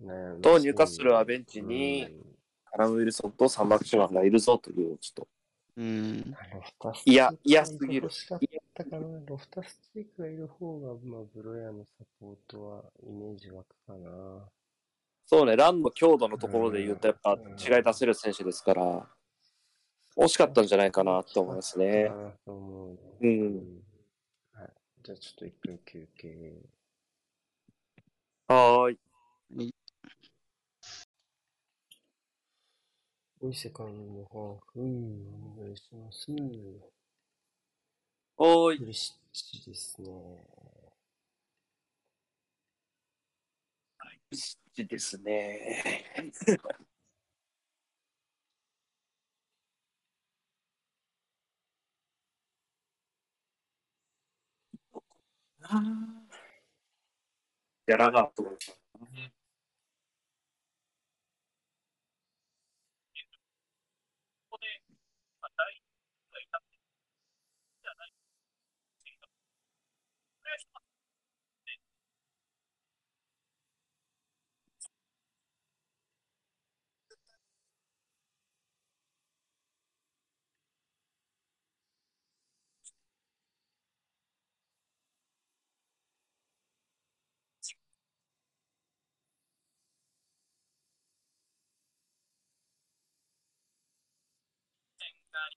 [0.01, 2.29] 悩みと、ニューカッスルはベンチにうん
[2.71, 5.29] カラム・ウィルソンとサンバクシュマンがいるぞという、ちょっと。
[5.77, 8.41] うん、ロフタスいや嫌すぎる欲しかっ
[8.75, 9.07] たかな。
[9.27, 14.49] ロフタスチークがいる方が、まあ、ブロヤのサポートはイメージ湧くかな。
[15.25, 19.07] そうね、ランの強度のところで言うと、やっぱ違い出せる選手ですから、
[20.17, 22.11] 惜しかったんじゃないかなと思いますね
[22.47, 22.59] うね。
[23.21, 23.88] うん。
[25.09, 25.15] はい。
[25.15, 26.63] じゃあちょっと一分休憩。
[28.49, 28.99] はーい。
[33.41, 36.31] おいセカンドハーフ、お願いします。
[38.37, 38.79] はーい。
[38.79, 40.45] プリシッチですね。
[44.87, 46.05] ですね。
[57.87, 58.59] やらがところこ
[64.49, 64.67] こで、
[65.43, 65.85] まあ、第一
[66.33, 66.63] がいた
[67.83, 69.61] じゃないだって、選挙、今、
[70.41, 70.89] 10月です。
[71.05, 71.89] 政務省している。
[95.05, 95.57] あれ、こいつが分か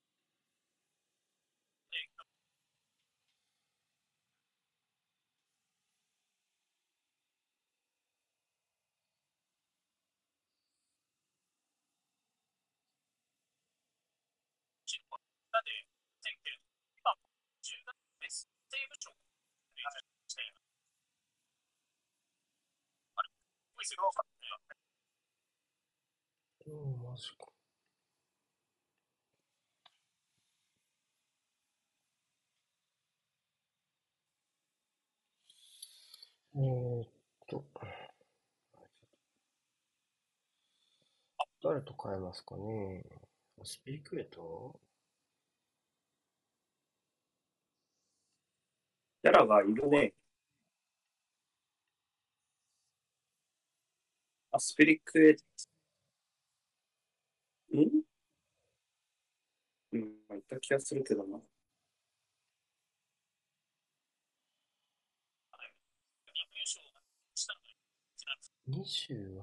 [1.87, 1.90] って
[26.65, 27.50] うん、マジか。
[36.55, 37.07] えーっ
[37.47, 37.65] と。
[41.63, 43.03] 誰と変えますかね？
[43.63, 44.79] スピリクエト
[49.21, 50.13] キャラがいるね。
[54.51, 55.33] あ、スピリクエ、
[57.77, 58.01] ん？
[59.93, 61.37] うん、まあ、いた気がするけどな。
[61.37, 61.43] 優
[66.63, 66.83] 勝
[67.35, 67.67] したのが
[68.71, 69.41] 28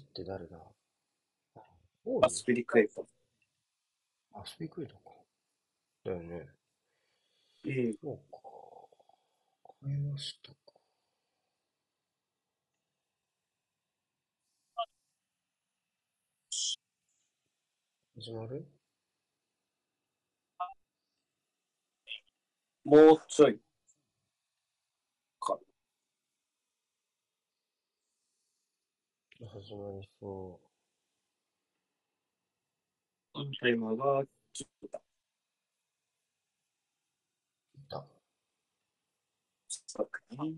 [0.00, 0.58] って誰だ？
[2.04, 3.06] オーあ、スピリクエイト。
[4.34, 5.12] あ、スピリクエトか。
[6.04, 6.46] だよね。
[7.64, 7.94] うん。
[8.02, 8.38] そうか。
[9.84, 10.56] 変えましたか。
[18.16, 18.66] 始まる？
[22.84, 23.60] もうちょい。
[25.40, 25.58] か。
[29.40, 30.60] 始まりそ
[33.34, 34.98] うタイマーが切った。
[34.98, 35.00] う。
[37.80, 38.04] いた。
[39.68, 40.56] 作品。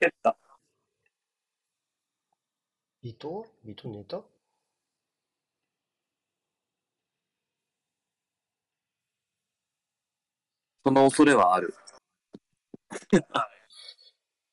[0.00, 0.36] 蹴った。
[3.02, 4.22] ビトビト寝た
[10.84, 11.74] その恐れはある。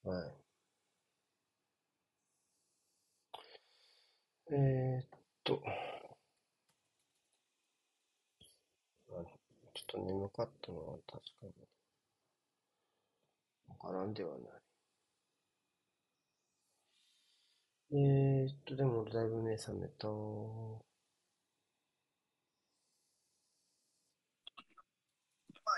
[0.04, 0.20] は
[4.50, 4.56] い。
[4.56, 5.62] えー、っと。
[9.08, 9.26] ちょっ
[9.88, 11.54] と眠かったのは確かに。
[13.68, 14.58] わからんではな
[17.94, 17.98] い。
[17.98, 20.08] えー、っと、でもだいぶ目覚めた。
[20.08, 20.14] ま
[25.72, 25.76] あ、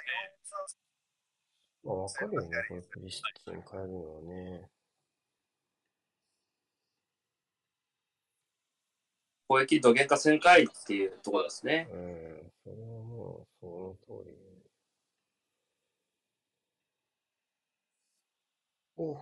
[1.93, 4.69] わかるよね、これプリシッチに変えるのはね。
[9.47, 11.87] 攻撃土幻化旋回っていうところですね。
[11.91, 14.35] うん、それはもう、その通り。
[18.97, 19.13] お、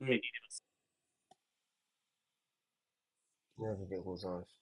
[0.00, 0.08] うん。
[3.58, 4.61] なりでござんし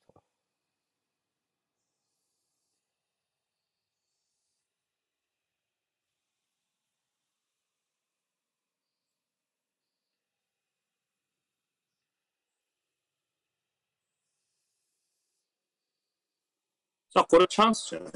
[17.14, 18.12] あ、これチャンスじゃない？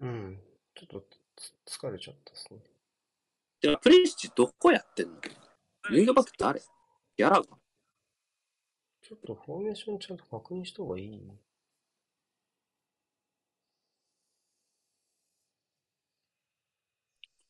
[0.00, 0.38] うん、
[0.74, 1.04] ちょっと
[1.66, 2.60] つ疲れちゃったですね。
[3.60, 5.14] でプリシッチどこやってんの？
[5.90, 6.60] ウィングバック誰？
[6.60, 7.46] ギャラが。
[9.02, 11.20] ちょっとフォーメーションちゃんと確認した方がいい？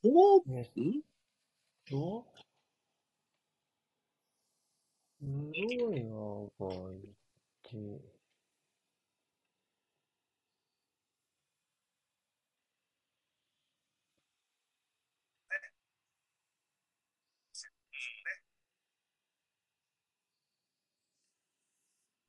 [0.04, 1.02] おえっん
[1.90, 2.24] と、
[5.20, 7.00] ロイヤーがい
[7.62, 7.76] て、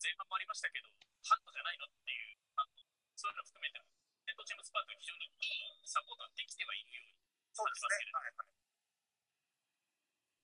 [0.01, 0.91] 前半もありましたけど、
[1.23, 2.75] ハンドじゃないのっていう、あの
[3.15, 3.87] そういうの含めても、
[4.27, 7.15] ネットチームスパークが非常にいいサポートができてはいるように
[7.55, 8.11] そうですね。
[8.11, 8.47] はいはい。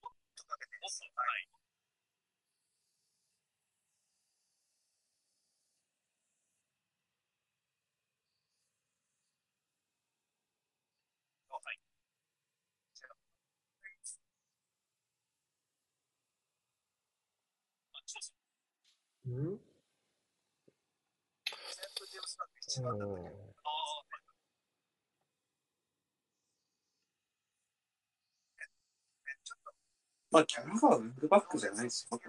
[0.02, 1.28] もっとかけて、もっと、はい。
[1.28, 1.65] はい。
[19.26, 19.60] うん
[30.30, 32.20] まあ、キャラがウィングバックじゃないですよ。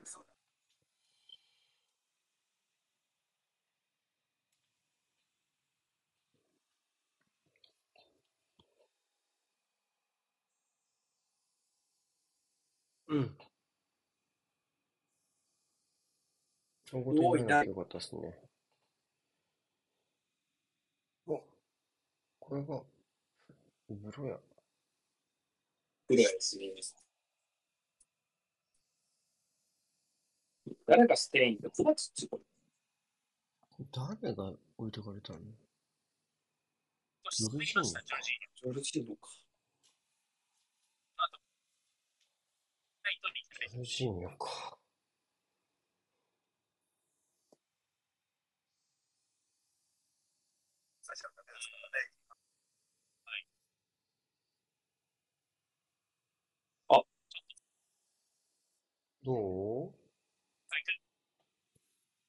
[13.09, 13.37] うん。
[16.93, 18.39] 大ごとにならなきゃよかったですね。
[21.27, 21.43] お、
[22.39, 22.83] これが、
[23.89, 24.39] ブロや。
[26.09, 26.73] ぐらいですね。
[30.87, 32.43] 誰がステインで、小松っちこれ
[33.93, 35.41] 誰が置いてかれたの？
[37.33, 37.91] ジョージーニョ。
[37.91, 39.29] ジョルジーノか。
[43.03, 44.79] ライトに行ってジョルジーニョか。
[51.03, 52.07] 最初のダメですからね。
[59.25, 59.93] どう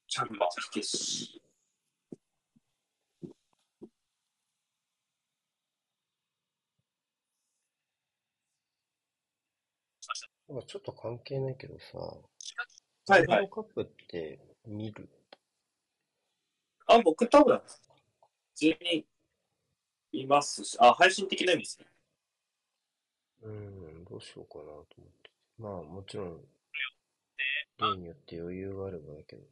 [0.08, 0.24] チャ
[0.78, 1.42] ンバー、火消し。
[10.66, 13.50] ちょっと関係ないけどさ、はいはい。
[13.50, 15.08] カップって見る？
[16.86, 17.64] あ、僕多分、普
[18.54, 19.06] 通に
[20.12, 21.86] いますし、あ、配信的な意味ですね。
[23.42, 25.30] うん、どうしようかなと思って。
[25.58, 26.40] まあもちろん、
[27.78, 29.42] 例によって余裕があればだけど。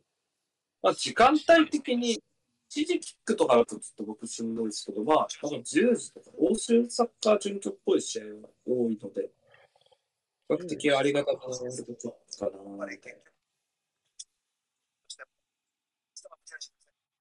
[0.86, 2.22] まあ、時間帯的に、
[2.70, 9.28] 一時キックとかだとちょっと僕しんどいですけど、まあ、多分10時とか、欧州サッカー準拠っぽい試合が多いので、
[10.48, 12.86] 比較的ありがたくなることかな。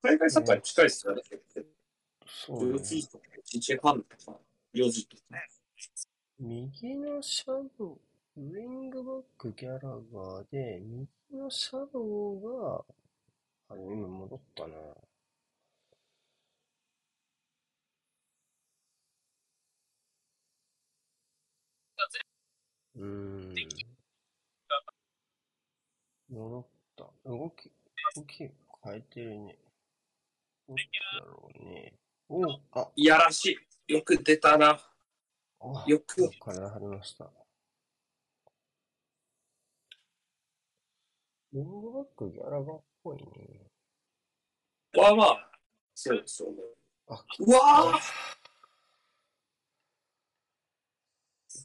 [0.03, 1.23] 海外サッカーに近いですよね。
[2.27, 2.79] そうね4。
[2.83, 4.39] 時とか1時半とか
[4.75, 5.23] 4時とか。
[6.37, 7.97] 右のシャドウ、
[8.37, 12.85] ウィングバックギャラガーで、右のシャドウが、
[13.69, 14.75] あの、今戻ったな。
[22.95, 23.55] うーん。
[26.29, 27.03] 戻った。
[27.25, 27.71] 動き、
[28.15, 28.37] 動き
[28.83, 29.57] 変えてるね。
[30.67, 30.89] どっち
[31.19, 31.93] だろうね。
[32.29, 33.57] おうあ、いやらし
[33.87, 33.93] い。
[33.93, 34.79] よく出たな。
[35.59, 37.31] あよく体張りました。
[41.53, 43.23] ウィングバックギャラガーっぽいね。
[44.97, 45.51] まあまあ、
[45.93, 46.57] そうですよね。
[47.07, 48.35] あ、うわぁ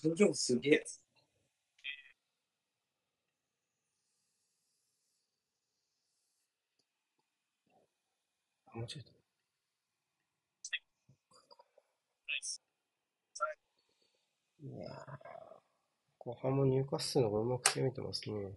[0.02, 0.84] 分量すげえ。
[8.66, 9.10] あ間違えた。
[14.62, 15.18] いやー、
[16.18, 18.52] 後半も入荷するのがうまく攻めてますね。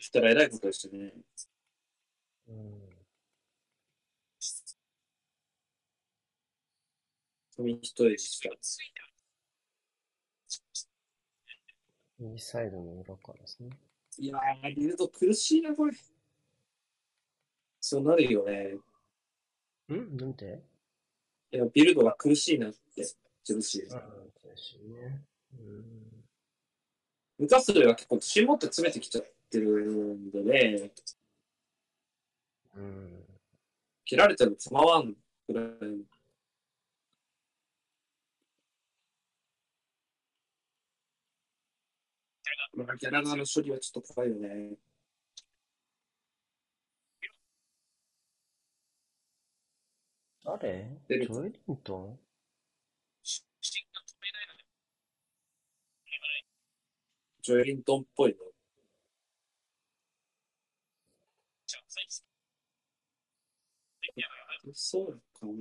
[0.00, 1.12] したらえらいことでしたね。
[2.48, 2.80] うん。
[7.56, 8.50] 紙一重した。
[12.18, 13.70] 右サイドの裏からですね。
[14.18, 15.92] いやー、ビルド苦しいな、これ。
[17.80, 18.74] そうなるよね。
[19.92, 20.16] ん？
[20.16, 20.62] なんて？
[21.50, 23.04] いや、ビルドが苦しいなって、
[23.44, 23.94] ジェルシー。
[23.94, 24.02] ああ、
[24.42, 25.24] そうしね。
[25.58, 26.24] うん。
[27.38, 29.68] ムカスルが結構自信持って詰めてきちゃってる
[30.16, 30.90] んでね、
[32.74, 33.24] うん。
[34.04, 35.14] 切られても構わん
[35.48, 35.66] ぐらい。
[42.74, 44.76] まあ、ギャラガーの処理はちょっと怖いよね。
[50.44, 51.00] 誰？
[51.08, 51.96] ジョエリント？
[51.96, 52.18] ン
[57.42, 58.38] ジョエリントンっぽいの。
[61.66, 62.22] じゃあ、最初。
[64.16, 64.28] いや、
[64.74, 65.52] そうかう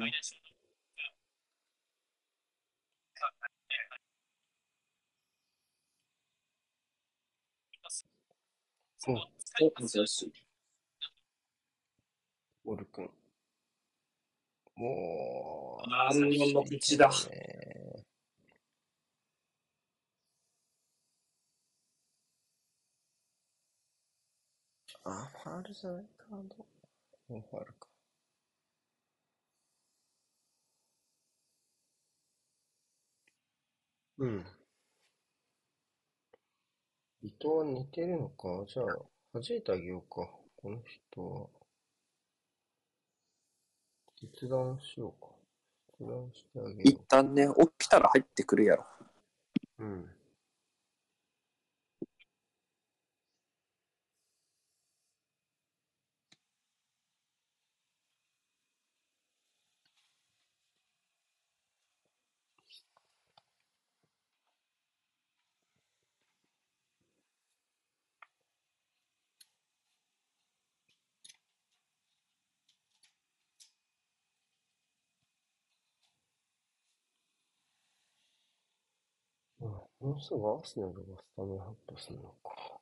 [9.12, 9.16] ん
[9.62, 10.34] お、珍しい。
[12.66, 13.10] オル君。
[14.76, 18.04] もう、あー日本のピッチだね
[25.06, 26.06] あ、ファールじゃない？
[26.18, 26.26] か、
[27.30, 27.88] うファールか。
[34.18, 34.46] うん。
[37.22, 38.66] 伊藤は似てるのか？
[38.68, 38.86] じゃあ、
[39.34, 40.30] 弾いてあげようか。
[40.56, 41.48] この人は。
[44.16, 45.28] 決断しようか。
[45.98, 47.48] 決断してあげよ一旦ね、
[47.78, 48.86] 起きたら入ってくるやろ。
[49.80, 49.84] う。
[49.84, 50.10] うん。
[80.06, 82.80] もうすぐアーセナルがスタメン発表するのか。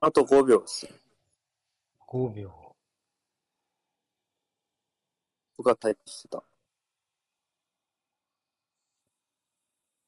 [0.00, 0.88] あと5秒です。
[2.08, 2.52] 5秒。
[5.56, 6.44] 僕がタイプしてた。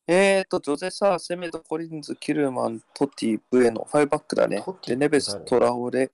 [0.07, 6.13] えーと、ジョゼサー、セメド、コリンズ、キルマン、トティ、ブエノ、ファイブバックだねで、ネベス、誰トラオレ、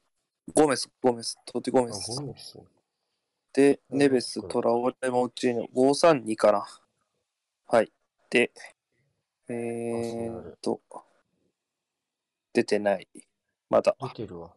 [0.55, 2.11] ゴメス、ゴメス、トティ、ゴあ、メス。
[2.19, 2.59] ゴメス。
[3.53, 6.67] で、ネベス、トラオレ、モッチーノ、532かな。
[7.67, 7.93] はい。
[8.31, 8.53] で、
[9.49, 10.81] えーと、
[12.53, 13.09] 出てない。
[13.71, 13.97] まだ。
[14.01, 14.55] 出てるわ。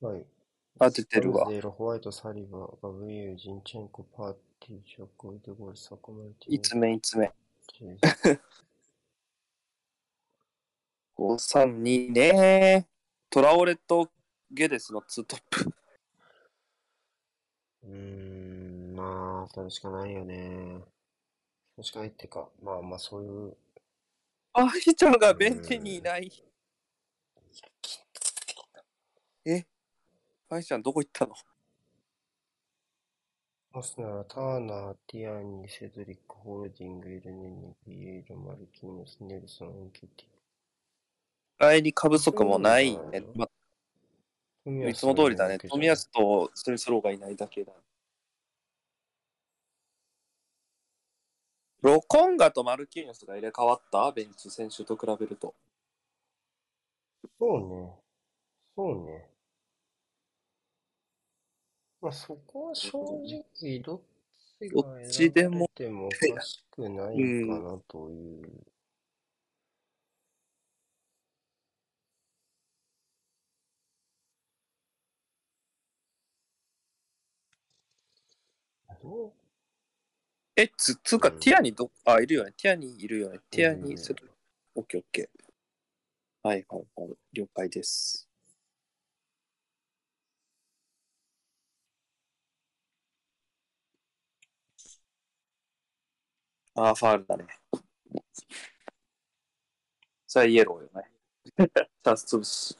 [0.00, 0.24] はい。
[0.78, 1.50] あ、出てるわ。
[1.50, 7.32] ゼロ、ホワイト、サリバー、ガブリエル、ジンチェンコ、パーティー、ショコイデゴール、サコマルティいつ目、いつ目。
[7.66, 8.40] チェイ
[11.16, 12.86] 532ね。
[13.28, 14.08] トラオレと
[14.52, 15.72] ゲデスのツートップ。
[17.82, 20.80] うーん、まあ、それしかないよね。
[21.78, 23.56] それしかないってか、まあまあ、そういう、
[24.54, 26.32] あ、ひちゃんがベンチにいない。
[29.46, 29.64] え？
[30.50, 31.34] アイちゃんどこ行ったの？
[33.74, 41.64] アスナラ、ターナー、ティアニ、セドリック、ホールディング、エルネニ、ビエイル、マルキーノス、ネルソン、ンケティ。
[41.64, 43.22] あいに過不足もないね。
[43.36, 43.46] ま
[44.64, 45.58] 富あ、いつも通りだね。
[45.58, 47.72] 富安とスレスローがいないだけだ。
[51.80, 54.10] ロコンガとマルキーニョスが入れ替わった？
[54.12, 55.54] ベンチ選手と比べると。
[57.38, 57.92] そうね。
[58.74, 59.30] そうね。
[62.00, 64.00] まあ、そこは正直、どっ
[64.60, 67.16] ちどがっちでも選ばれてもおかしくない
[67.46, 68.48] かなという。
[79.00, 79.32] どう
[80.58, 82.52] え、つ、つうか、うんティアニど、あ、いるよね。
[82.56, 83.38] ティアニいるよね。
[83.48, 84.32] ティアうんニセドリ
[84.74, 86.48] オッケーオッケー。
[86.48, 87.16] はいはいはい。
[87.32, 88.28] 了解です。
[96.74, 97.46] あー、ファールだね。
[100.28, 101.10] それはイエローよね。
[101.54, 102.76] チャンス潰し。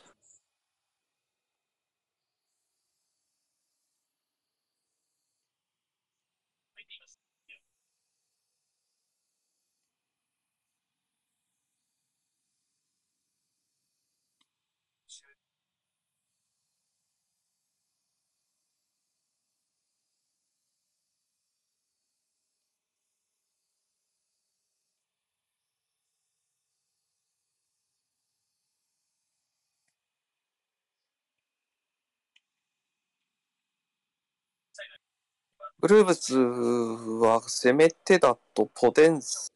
[35.80, 39.52] ブルーブスは攻め手だとポテンス、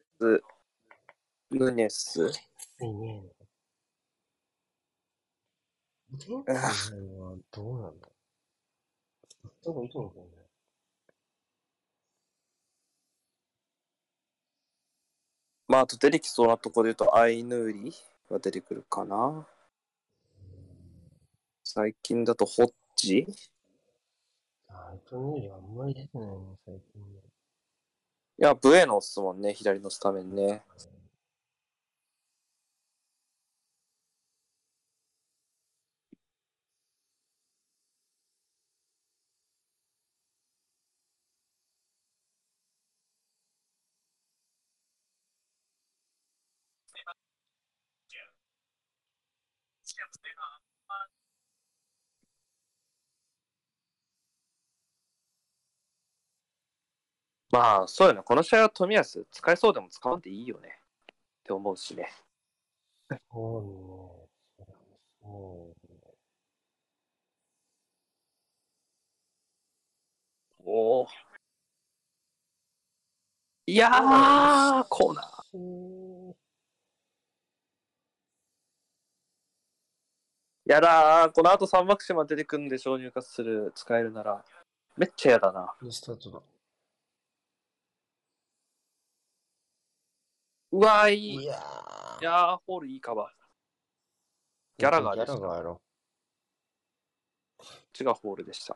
[1.51, 2.31] ヌネス、
[2.79, 2.89] ど
[6.39, 6.43] う
[7.81, 8.07] なんだ
[9.63, 10.23] どこいいと思うね。
[15.67, 17.93] まあ、あと出てきそうなところで言うと、アイヌーリ
[18.29, 19.47] が出てくるかな。
[21.63, 23.25] 最近だと、ホッチ
[24.73, 26.35] あいつのよりあんまり出てないね、
[26.65, 27.21] 最近ね。
[28.39, 30.63] いや、ブエノっすもんね、左のスタメンね。
[57.53, 58.21] まあ、そうよね。
[58.25, 60.79] この試合は冨安使えそうでも使わんでいいよね。
[61.11, 62.11] って思うしね。
[63.31, 63.69] そうね。
[65.21, 65.99] そうね。
[70.65, 71.07] おお。
[73.67, 76.33] いやー、コーナー。
[80.65, 84.43] やだー、この後3マクシマ出てくんでしょ、入荷する、使えるなら。
[84.97, 85.75] めっちゃやだな。
[85.91, 86.52] スタートだ。
[90.73, 91.35] うわー、いい。
[91.35, 91.53] いいや
[92.19, 93.43] やー、ホールいいカバー。
[94.79, 95.39] ギャラガーギャでした。
[95.39, 95.81] ラガーやろ。
[97.99, 98.75] 違うホールでした。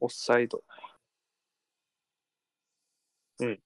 [0.00, 0.62] オフサイド。
[3.40, 3.60] うん。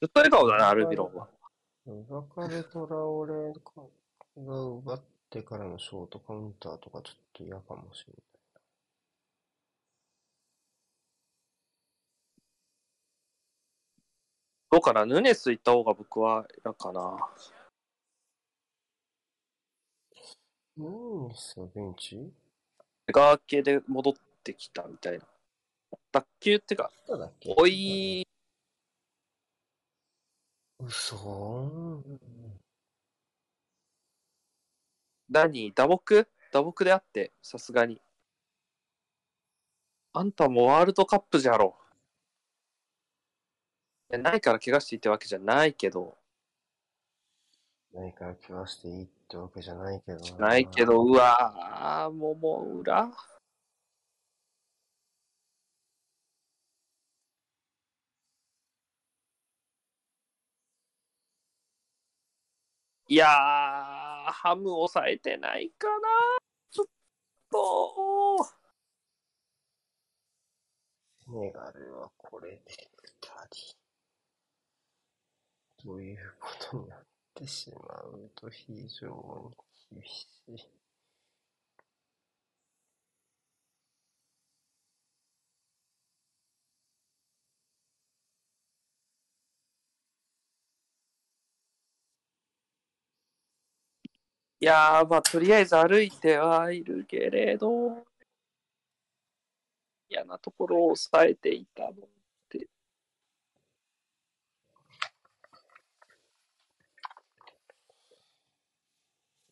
[0.00, 1.28] ずっと笑顔だな、アルビロンは。
[2.08, 3.52] バカルトラオレ
[4.46, 8.14] が奪ってからのショートカウンターとかちょっと嫌かもしれ
[14.70, 15.06] どうかな？
[15.06, 17.28] ヌネス行った方が僕は嫌かな。
[20.76, 22.32] うん、さ、ベンチ？
[23.06, 24.14] ガー系で戻っ
[24.44, 25.24] てきたみたいな。
[26.12, 26.90] 卓球ってか、
[27.56, 28.26] おい、
[30.78, 32.18] 嘘ー
[35.30, 36.26] 何打撲？
[36.52, 38.00] 打撲であって、さすがに。
[40.12, 41.76] あんたもワールドカップじゃろ。
[44.16, 46.16] ないから怪我していいってわけじゃないけど、
[47.92, 50.48] 何から怪我していいってわけじゃないけどな。
[50.48, 53.10] ないけど、うわー、もも裏
[63.10, 66.08] いやー、ハム抑えてないかな
[66.70, 66.86] ちょっ
[67.50, 68.44] と。
[71.24, 72.76] セネガルはこれで二
[73.50, 73.87] 人。
[75.82, 76.98] ということになっ
[77.34, 79.52] てしまうと非常
[79.90, 80.68] に厳しい。
[94.60, 98.04] いやー、まあ、とりあえず歩いてはいるけれど、
[100.08, 101.94] 嫌なところを抑えていたのっ
[102.48, 102.68] て。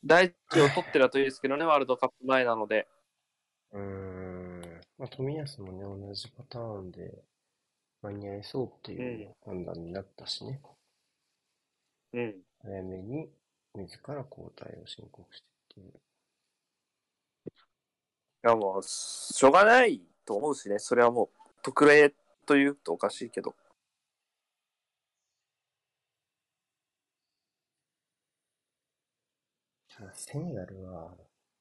[0.07, 2.87] 大事を取ってるといいですけどね、ワールドカップ前なので。
[3.73, 4.61] うーん。
[4.99, 7.23] まあ、富安もね、同じパターンで
[8.03, 10.61] 間に合いそうっていう判断になったしね。
[12.12, 12.35] うん。
[12.62, 13.28] 早めに
[13.74, 15.93] 自ら交代を申告してっていう。
[17.49, 17.51] い
[18.43, 21.28] や、もう、しょうがないと思うしね、それはもう、
[21.62, 22.15] 特例
[22.47, 23.51] というとおかしいけど。
[23.51, 23.66] ただ、
[30.12, 31.10] セネガルは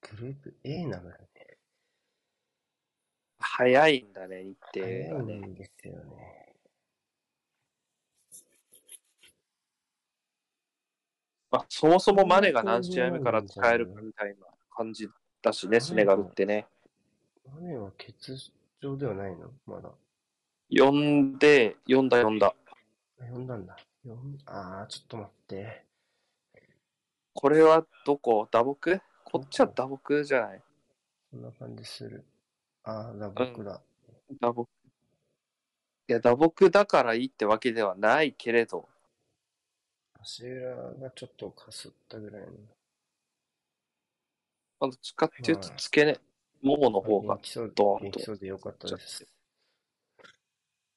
[0.02, 1.57] グループ A なのよね。
[3.40, 5.34] 早いんだね、日程早がね。
[5.36, 6.53] いんですよね。
[11.52, 15.07] まあ、そもそもマネが何試合目から使えるかみたいな感じ
[15.41, 16.68] だしね、セネガルってね。
[17.45, 18.14] マネは欠
[18.82, 19.49] 場ではないの？
[19.66, 19.90] まだ。
[20.70, 22.53] 呼んで、呼んだ呼んだ。
[23.18, 23.78] 呼んだんだ。
[24.03, 25.86] 呼んあー、ちょっと待って。
[27.38, 28.48] これはどこ？
[28.49, 30.62] 打撲こっちは打撲じゃない？
[31.32, 32.24] そんな感じする。
[32.84, 33.82] あー、だ、僕だ。
[34.40, 34.64] 打撲。
[36.07, 38.88] いや、打撲だからいいってわけではないけれど、
[40.22, 42.48] 足裏がちょっとかすったぐらいの。
[44.80, 46.20] まあどっちかっていうとはい、付け根、
[46.62, 47.99] ももの方がドーンと。
[48.02, 49.28] 元気そうでよかったです。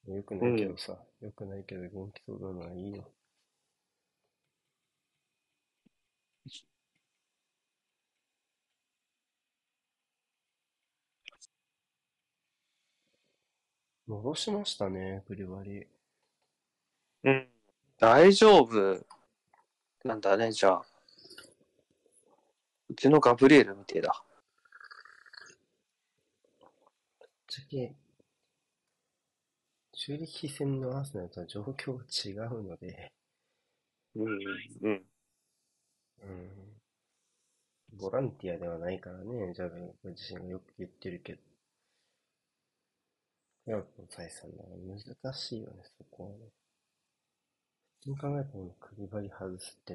[0.06, 3.10] よくないけどさ、よくないけど元気そうなのはいいよ。
[14.08, 15.86] 戻しましたね、クリバリ。
[17.24, 17.48] うん。
[17.98, 19.04] 大丈夫
[20.04, 20.86] なんだね、じゃあ。
[22.88, 24.24] うちのガブリエルみてえだ。
[27.20, 27.94] ぶっちゃけ、
[29.92, 33.12] 中力戦のアーセナルとは状況が違うので、
[34.14, 34.38] うん、
[34.82, 35.02] うん。
[36.22, 36.26] う
[37.96, 41.40] ん、ボランティアではないからね、ジャブご自身がよく言ってるけど。
[43.64, 46.36] クラブの財産だから難しいよね、そこはね。
[48.00, 49.94] 普通に考えても首張り外すって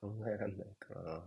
[0.00, 1.22] 考えられないからな。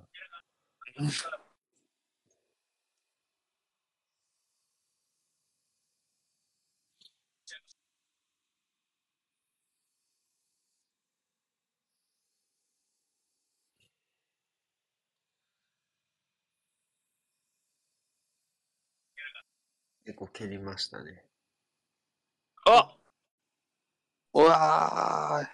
[20.12, 21.24] 結構蹴りましたね。
[22.66, 22.92] あ
[24.34, 25.48] うわー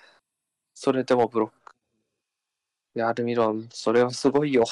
[0.74, 1.76] それでもブロック。
[2.96, 4.64] いや、アルミロン、それはすごいよ。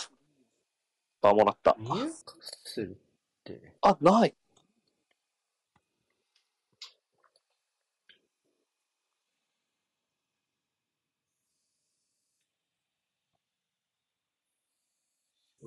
[1.21, 1.75] あ、もらった。
[1.77, 2.07] ニューカッ
[2.41, 2.95] スルっ
[3.43, 4.33] て、あ、ない。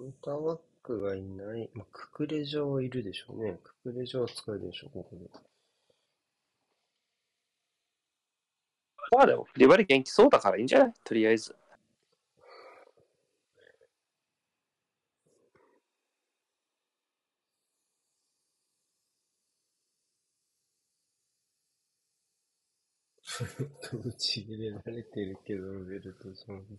[0.09, 3.59] ンターバックがいない、まあ、ククレジャはいるでしょうね。
[3.63, 5.29] ククレジャは使えるでしょう、ここで。
[9.11, 10.95] まあでも、リバリ元気そうだからいいんじゃない？
[11.05, 11.55] とりあえず。
[24.05, 26.73] 打 ち入れられてるけど、ベルトジョーンズ。
[26.75, 26.79] ま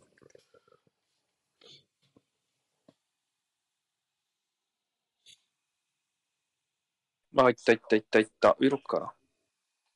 [7.46, 8.52] あ、いったいったいったいった。
[8.60, 9.14] ウィロックかな。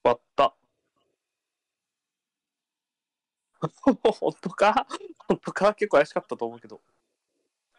[0.04, 0.56] 割った。
[4.20, 4.88] 本当か？
[5.28, 5.74] 本当か？
[5.74, 6.82] 結構怪しかったと思うけど。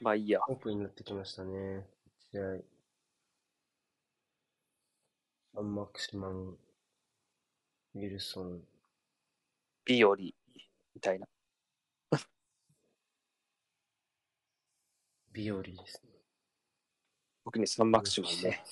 [0.01, 0.41] まあいいや。
[0.49, 1.87] オープンになってきましたね。
[2.33, 2.63] 試合。
[5.57, 8.67] アンマクシマン、ウィルソン、
[9.85, 10.35] ビオリ
[10.95, 11.29] みたいな。
[15.33, 16.14] ビオリですね。
[17.45, 18.65] 僕にサンマクシマンね。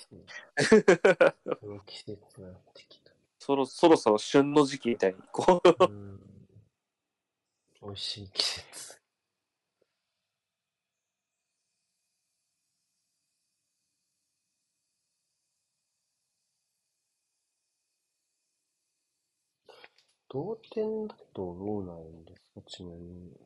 [1.60, 3.12] この季節になってきた。
[3.38, 5.84] そろそろそろ旬の時期みたいに、こう。
[5.84, 6.20] うん。
[7.82, 8.98] 美味しい季節。
[20.30, 22.62] 同点だとどうなるんですか？
[22.66, 23.36] ちなみに。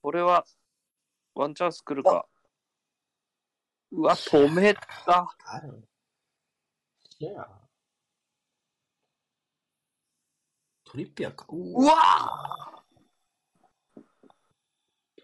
[0.00, 0.44] これは、
[1.36, 2.26] ワンチャンス来るか。
[3.92, 4.80] うわ、止めた。
[5.52, 5.68] 誰？
[7.18, 7.46] いや。
[10.84, 11.46] トリッピアか。
[11.50, 11.94] ううわ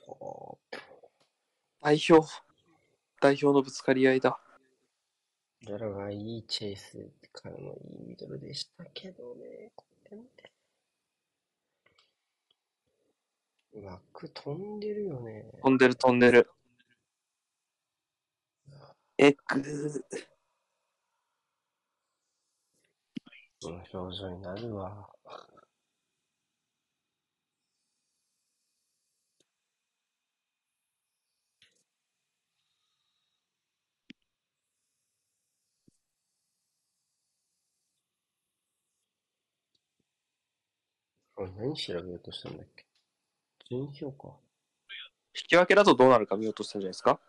[0.07, 0.59] わ
[1.81, 2.27] 代表。
[3.21, 4.39] 代表のぶつかり合いだ。
[5.63, 9.73] ギャラがいいチェイスからのいいミドルでしたけどね。
[9.75, 10.25] これね
[13.83, 15.45] 枠飛んでるよね。
[15.63, 16.51] 飛んでる飛んでる。
[19.19, 19.37] えぐ
[23.61, 25.09] この表情になるわ。
[41.37, 42.87] あ何調べようとしたんだっけ？
[43.71, 44.29] 順位評価。
[45.35, 47.21] 引き分けだとどうなるか見ようとしたんじゃないですか？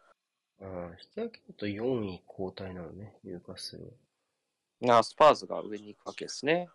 [0.62, 3.94] ああ、引き分けだと4位交代なのね、ニューカッスル
[4.82, 5.00] は。
[5.00, 6.70] あスパーズが上に行くわけですね。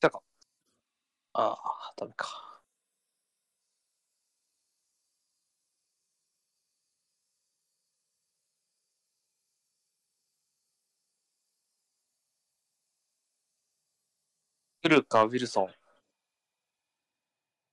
[0.00, 0.20] たか。
[1.32, 2.60] ああ、ダメか。
[14.82, 15.68] 来るか、ウィルソン。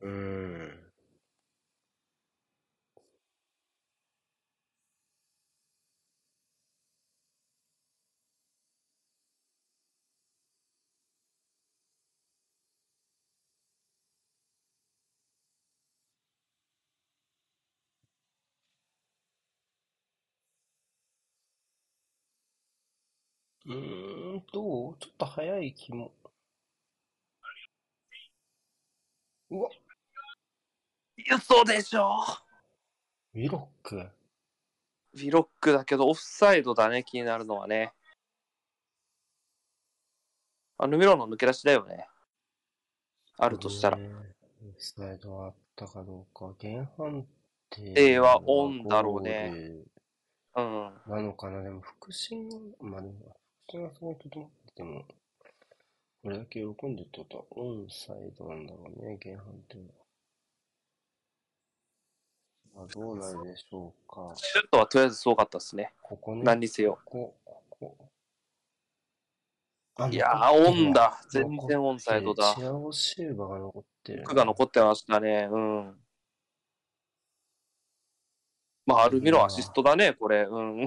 [0.02, 0.85] うーん。
[23.68, 26.12] うーん、どうちょっと早い気も。
[29.50, 29.70] うわ、
[31.36, 32.20] 嘘でしょ
[33.34, 33.96] ウィロック？
[33.98, 37.94] ウィロックだけどオフサイドだね、気になるのはね。
[40.78, 42.08] あのミロの抜け出しだよね。
[43.38, 43.98] あるとしたら。
[43.98, 44.10] ね
[44.62, 46.54] オフサイドはあったかどうか。
[46.60, 47.26] 原判
[47.70, 49.72] 定定はオンだろうね
[50.54, 50.94] ゴうん。
[51.08, 51.62] なのかな？
[51.62, 53.38] でも、腹心が、まあでも、
[53.68, 55.06] こにとどまってても、
[56.24, 59.84] これだけ喜んでるってことは、オンサイドなんだろうね、原判定は。
[62.76, 64.34] まあ、どうなるでしょうか。
[64.36, 65.94] シュートはとりあえずすごかったですね。
[66.02, 66.44] ここね。
[66.44, 67.00] 何にせよ。
[67.06, 68.10] ここ、ここ。
[69.98, 71.22] あいやー、オンだ。
[71.30, 72.64] 全然オンサイドだチ。
[72.66, 74.24] アオシューバが残ってる。
[74.24, 75.48] 僕が残ってましたね。
[75.50, 75.96] うん。
[78.86, 80.42] まあ、アルミロアシストだね、これ。
[80.44, 80.86] うん。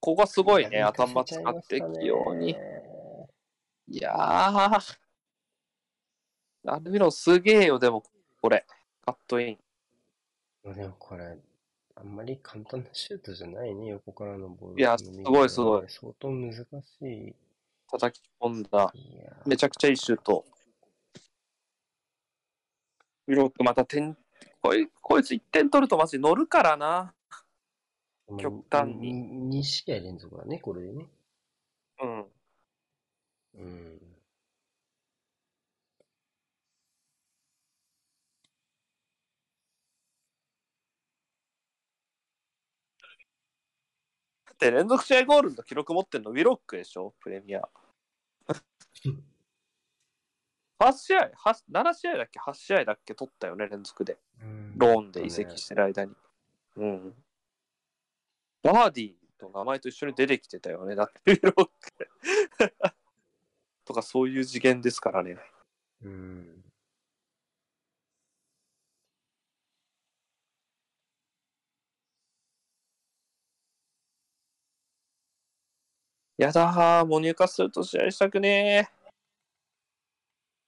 [0.00, 2.56] ここがすごいね、頭使って器用に。
[3.88, 4.98] いやー。
[6.66, 8.02] アルミロすげえよ、でも、
[8.40, 8.66] これ。
[9.04, 9.58] カットイン。
[10.74, 11.36] でもこれ、
[11.96, 14.80] あんまり簡単なシュートじゃないね、横からのボール。
[14.80, 16.64] いやすごいすごい相当難し
[17.02, 17.34] い。
[17.90, 18.92] 叩き込んだ。
[19.46, 20.44] めちゃくちゃいいシュート。
[23.26, 24.16] ウィロックまた点、
[24.62, 27.14] こいこいつ1点取るとマジ乗るからな。
[28.38, 31.06] 極端に2試合連続だね、これでね。
[32.02, 32.32] うん。
[33.54, 34.00] うん。
[44.46, 47.14] だって連続試合ゴールの記録持ってるのウィロックでしょ？
[47.20, 47.68] プレミア。
[50.78, 54.18] 8試合 ?8、7試合だっけ ?8 試合だっけ取ったよね、連続で。
[54.76, 56.14] ローンで移籍してる間に。
[56.76, 57.24] うん。
[58.62, 60.94] バーディーと名前と一緒に出てきてたよね。
[60.94, 62.10] だって、ロック。
[63.84, 65.38] とか、そういう次元ですからね。
[66.02, 66.64] うん。
[76.40, 78.88] やだー、もう入荷すると試合したくね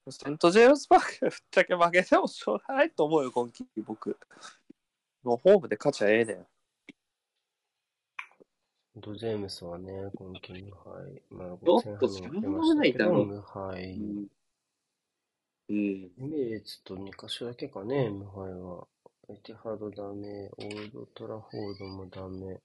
[0.06, 0.10] ー。
[0.12, 4.18] セント・ジェームズ・パーク、ぶっちゃけ負けてもしょうがないと思うよ、今季、僕。
[5.22, 6.46] もうホームで勝ちゃええねん。
[8.96, 11.22] ドジェームスはね、今季無敗。
[11.30, 13.94] まあ、ちょっと前半にもないだろう無敗。
[13.94, 14.26] うん。
[15.70, 15.76] うん。
[15.76, 18.86] エミレーツと2カ所だけかね、無敗は。
[19.30, 22.60] エティハードダメ、オールドトラフォードもダメ、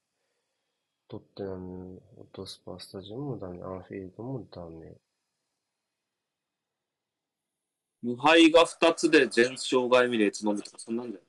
[1.08, 4.98] トッテナム、オートスパースタジアムもダメ、アンフィールドもダメ。
[8.02, 11.27] 無敗が2つで全勝がエミレーツ飲むとか、そんなんだよね。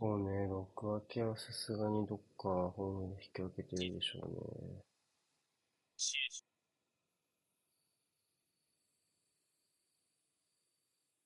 [0.00, 4.84] そうね、6分けはさすがにどっかホームで引き分けてるでしょうね。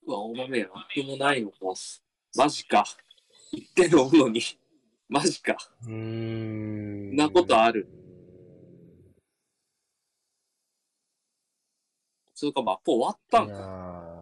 [0.06, 0.88] うわ、お豆やな。
[0.94, 1.56] でもないのか。
[2.34, 2.84] マジか。
[3.52, 4.40] 言ってるのに。
[5.08, 5.54] マジか。
[5.82, 7.14] うーん。
[7.14, 7.86] なことある。
[12.34, 14.21] それか、まあ、もう終わったんか。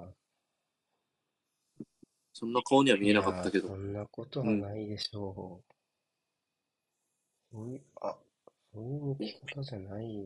[2.43, 3.69] ーそんな顔には見えなかったけど。
[3.69, 5.75] そんなことはないでしょう。
[7.53, 8.17] そういう、あ、
[8.73, 10.25] そういう抜き方じゃないよ。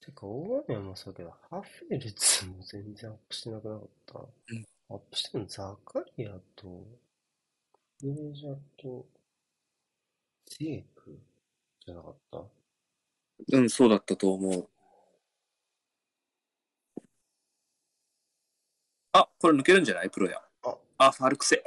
[0.00, 4.18] てか、大雨もそうだけど、ハフェルツも全然アップしてなくなかった。
[4.18, 6.84] うんアップしてるのザカリアと、
[8.00, 9.06] クレジャと、
[10.46, 11.18] ゼーク
[11.86, 12.59] じゃなかった？
[13.52, 14.68] うん、そうだったと思う。
[19.12, 20.10] あ、これ抜けるんじゃない？
[20.10, 20.40] プロや。
[20.62, 21.62] ああ、ファールくせ。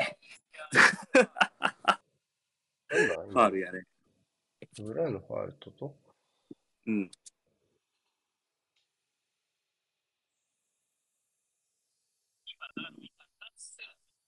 [2.87, 3.85] ファールやね。
[4.79, 5.95] 裏のファールとと？
[6.87, 7.11] うん。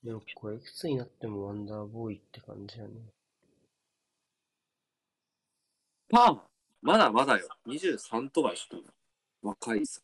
[0.03, 2.91] でもこれいくつになってもワンダーボーイって感じやね。
[6.09, 6.43] パーマ
[6.85, 7.47] まだまだよ。
[7.65, 8.93] 23とかちょっと
[9.41, 10.01] 若いさ。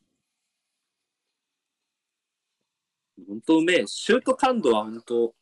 [3.27, 3.83] 本当うめえ。
[3.85, 5.35] シュート感度は本当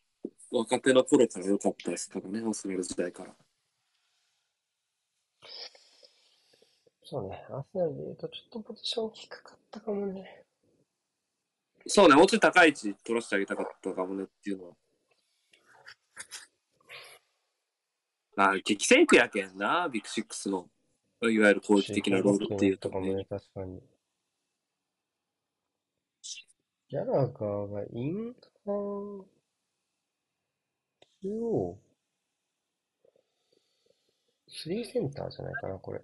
[0.51, 3.33] 若手の頃から良かったですからね、オスメル時代から。
[7.05, 10.43] そうね、アーセナルで言うとちょっとポジション低かったかもね。
[11.87, 14.75] そうね、もうちょい高い位置取らせてあげたかったかもねっていうのは。
[18.35, 20.69] あ、激戦区やけんな、ビッグシックスの。
[21.21, 23.07] いわゆる攻撃的なロールっていうとこね。
[23.09, 23.81] とかもね、確かに。
[26.89, 28.33] ギャラガーがイン
[28.65, 29.25] ハー、
[31.21, 31.77] 中央、
[34.47, 36.01] スリーセンターじゃないかな、これ。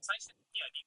[0.00, 0.84] 最終的にはリ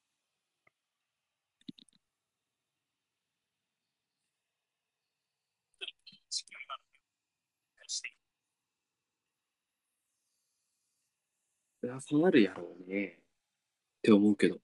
[6.30, 8.10] 地球今のして
[11.88, 13.06] いや、そうなるやろうね。
[13.06, 14.58] って思うけど。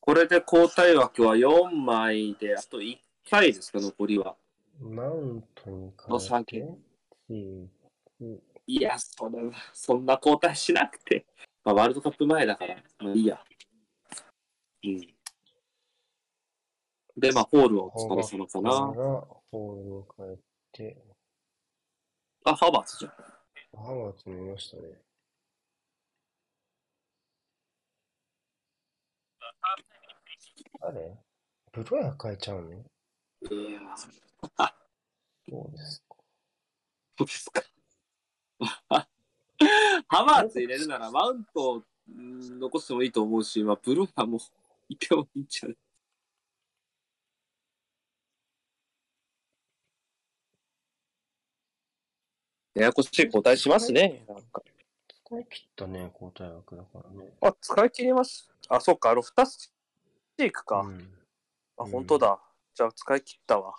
[0.00, 2.96] これで交代枠は4枚で、あと1
[3.28, 4.34] 回ですか、残りは。
[4.80, 6.66] マウントにの変え3て、
[8.66, 11.26] いや、それは、そんな交代しなくて。
[11.68, 13.44] まあ、ワールドカップ前だから、まあいいや。
[14.84, 15.00] うん。
[17.14, 18.70] で、まあ、ホールを使わせのかな。
[18.70, 20.38] ホールを変え
[20.72, 20.96] て、
[22.46, 23.12] あ、ハーバーツじゃん。
[23.76, 24.82] ハワーツもいましたね。
[30.80, 31.18] あれ？
[31.70, 32.70] ブロヤ変えちゃうの？
[32.72, 34.10] いやそう
[35.70, 36.16] ですか？
[37.18, 37.62] そうですか？
[40.08, 44.40] ハバーツ入れるならマウントをうん残してもいいと思うし、まあ、ブローヤも
[44.88, 45.76] いてもいいんちゃう？
[52.74, 54.24] ややこしい交代しますね。
[54.28, 54.62] なんか
[55.26, 57.30] 使い切ったね、交代枠だからね。
[57.42, 58.50] あ、使い切ります。
[58.68, 59.72] あ、そっか、ロフタス
[60.38, 60.80] チークか。
[60.80, 61.10] うん。
[61.76, 62.38] あ、うん本当だ。
[62.74, 63.74] じゃあ使い切ったわ。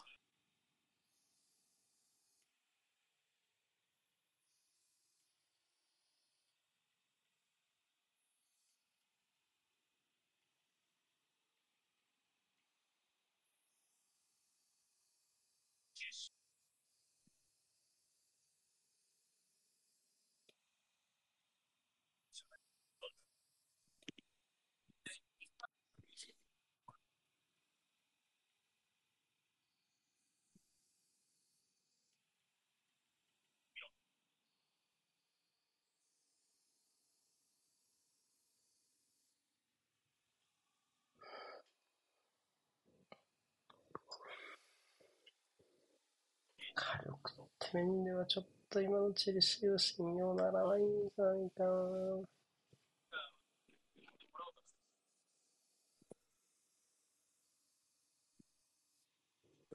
[47.19, 51.69] って面ではちょっと今のチェルシーは信用ならないんじゃないかな。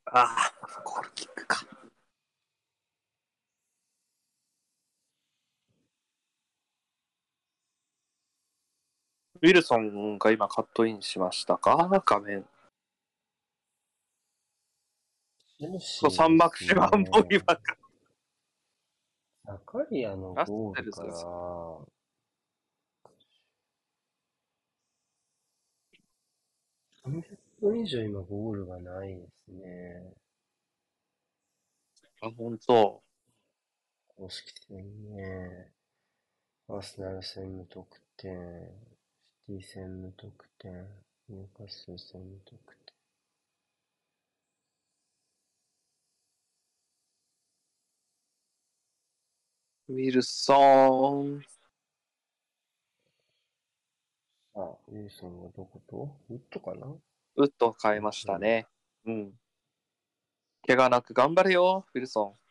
[0.06, 1.66] ああ、ゴールキックか。
[9.42, 11.76] ウィルソンが今カットインしましたか？
[12.06, 12.26] 画面。
[12.26, 12.46] チェル
[15.40, 15.43] シ
[15.80, 17.76] そう、サンマクシマンボリバか。
[19.44, 21.26] ザカリアのゴールからラッセルさ、
[27.04, 30.14] 300分以上今ゴールがないですね。
[32.22, 33.02] あ、本当。
[34.16, 35.72] 公式戦ね。
[36.68, 37.86] アーセナル戦無得
[38.16, 38.32] 点。
[39.46, 40.72] シティ戦無得点。
[41.28, 42.83] ニューカッスル戦無得点。
[49.94, 51.40] ウィルソン。
[54.56, 56.16] あ、ウィルソンはどこと？
[56.30, 56.88] ウッドかな？
[57.36, 58.66] ウッドを変えましたね。
[59.06, 59.32] うん。
[60.66, 62.43] 怪我なく頑張れよ、ウィルソン。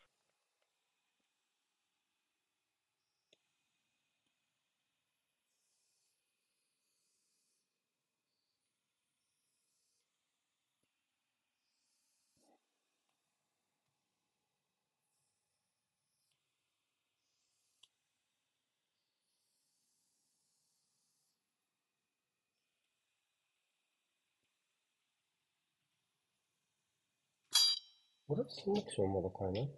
[28.34, 29.70] 俺はサンマクションまだ買えない？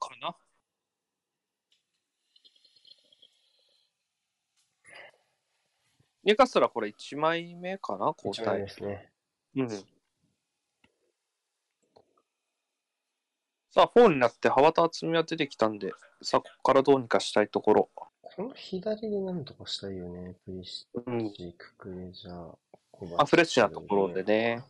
[0.00, 0.34] かな
[6.24, 8.12] ニューカッスルはこれ1枚目かな？
[8.24, 8.68] 交代で。
[8.68, 9.08] すね。
[9.54, 9.68] うん。
[9.68, 9.76] さ
[13.82, 15.92] あ、4になって、ハワタ厚みは出てきたんで、
[16.22, 17.88] さあ、ここからどうにかしたいところ。
[18.20, 20.34] この左でなんとかしたいよね。
[20.44, 21.18] プリシうん。
[21.18, 22.56] ッチ、ククレジャー、
[23.16, 24.64] あ、フレッシュなところでね。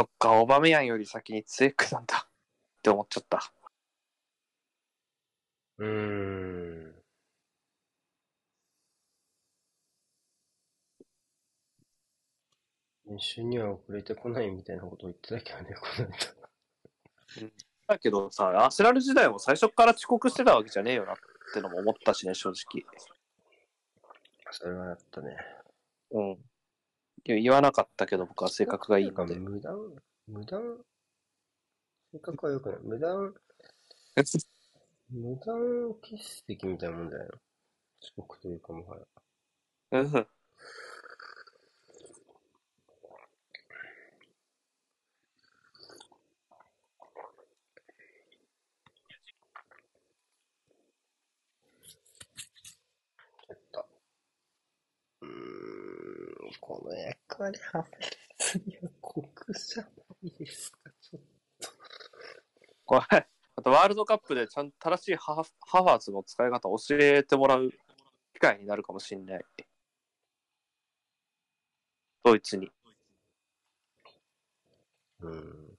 [0.00, 2.30] そっか、オバメヤンより先にツエックなんだっ
[2.82, 3.52] て思っちゃった。
[5.76, 6.94] うーん。
[13.10, 17.50] 練習には遅れてこないみたいなことを言ってたけどね、この間。
[17.86, 21.16] だけどさ、アーセナル時代も最初から遅刻してたわけじゃねえよなっ
[21.52, 22.86] てのも思ったしね、正直。
[24.50, 25.36] それはやったね。
[26.12, 26.49] うん。
[27.24, 29.38] 言わなかったけど、僕は性格がいいので。
[29.38, 29.76] 無断、
[30.26, 30.84] 無断、
[32.12, 32.78] 性格は良くない。
[32.82, 33.34] 無断、
[35.10, 37.34] 無断欠席みたいなもんじゃないの
[38.02, 39.02] 遅刻というかもはや。
[39.92, 40.10] うん。
[40.10, 40.20] ちょ
[53.54, 53.86] っと。
[55.22, 55.30] うーん、
[56.70, 57.84] この役割は
[58.38, 59.90] 別には酷じゃな
[60.22, 61.20] いですか、ちょっ
[62.84, 63.26] これ、
[63.56, 67.70] あとワールドカップでちゃんと正しいハーフハファーツの使い方を教えてもらう
[68.34, 69.44] 機会になるかもしれない。
[72.22, 72.68] ドイツに。
[72.68, 72.72] と。
[75.22, 75.78] うん。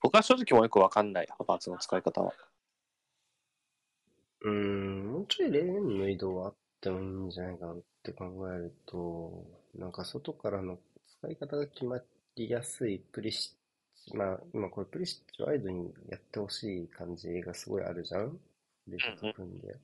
[0.00, 2.32] 僕は正直もうよくわかんない、ハファーツの使い方は。
[4.44, 9.44] うん、もうちょいレーンの移動はあってもいいんじゃないかなって考えると、
[9.74, 10.78] なんか外からの
[11.18, 12.00] 使い方が決ま
[12.36, 13.56] りやすいプリシ
[14.06, 18.38] ッチ、まあ今これプリシッチワイドにやってほしい感じがすごいあるじゃん
[18.86, 19.74] レシと組んで。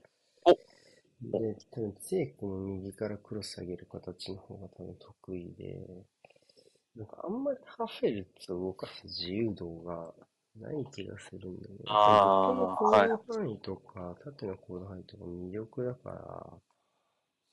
[1.22, 6.04] で、多分ツェイクも右からクロス上げる形の方が多分得意で、
[6.96, 10.12] なんかあんまりハフェルツを動かす自由度が
[10.60, 11.80] ない気がするんだよね。
[11.86, 16.46] あー横の行動範囲とか、縦の行動範囲とか魅力だから、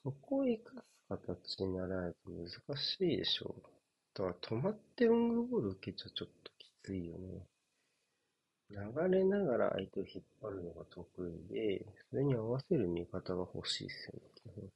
[0.03, 3.55] そこを生かす形にならないと難しいでしょ。
[4.13, 7.45] だから止まってロングボール受けちゃちょっときついよね。
[8.69, 8.77] 流
[9.09, 14.13] れながら相手を引っ張るのが得意で、それに合わせる見方が欲しいですよ
[14.61, 14.69] ね。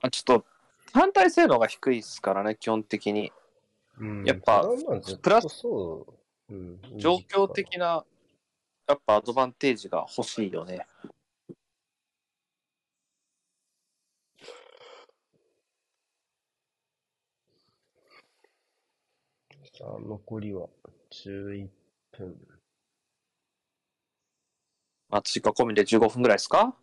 [0.00, 0.44] あちょっと、
[0.92, 3.32] 反対性能が低いですからね、基本的に。
[4.00, 4.64] うんやっぱ
[5.20, 6.17] プラとそう、うん、
[6.96, 8.04] 状況的な、
[8.88, 10.86] やっぱアドバンテージが欲しいよね。
[19.78, 20.68] さあ、残りは
[21.10, 21.68] 11
[22.12, 22.36] 分。
[25.08, 26.74] まあ、追加込みで15分ぐらいですか？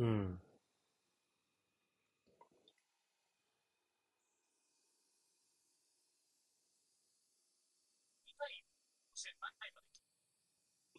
[0.00, 0.40] うん。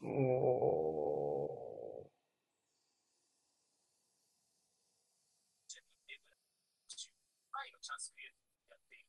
[0.03, 0.51] お
[7.51, 9.05] 回のチャンスクリエイトやっている。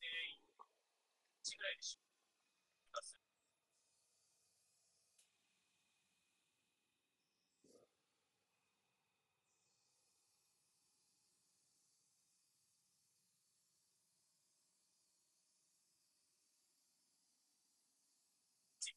[0.00, 0.06] で、
[1.42, 1.98] 1ぐらいでし
[2.94, 3.16] 出す。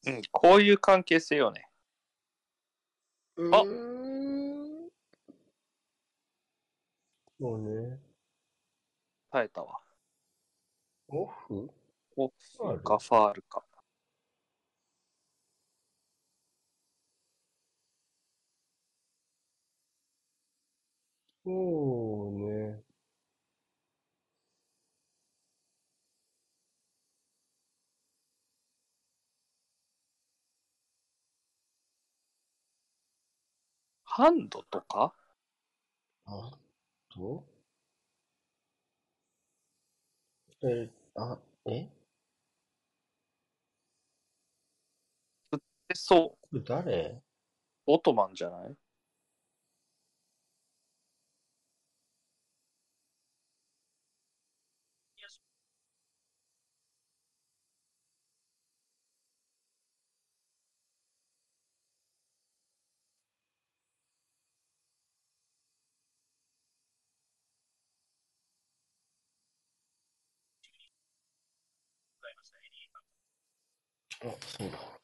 [0.08, 1.68] うん、こういう関係性よね。
[3.38, 3.56] ー。
[3.56, 3.64] あ
[7.40, 8.00] そうね。
[9.32, 9.82] 耐えたわ。
[11.10, 11.70] オフ？
[12.18, 13.64] オファールフかファールか。
[21.46, 22.86] そうね。
[34.06, 35.14] ハンドとか？
[36.28, 36.52] あ
[37.10, 37.46] と
[40.64, 41.95] え、あ、え？
[45.96, 46.64] そう。
[46.64, 47.22] 誰？
[47.88, 48.76] オトマンじゃない？
[74.24, 74.95] あ、そうだ。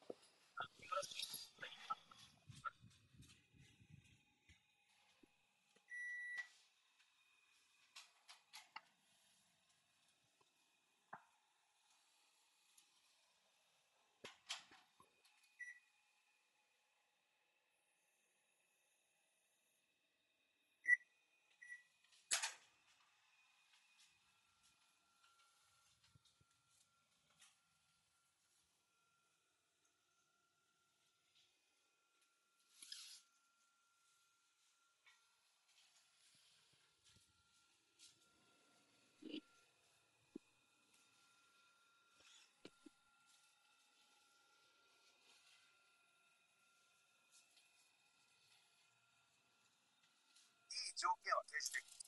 [51.02, 52.06] 条件は提示できる。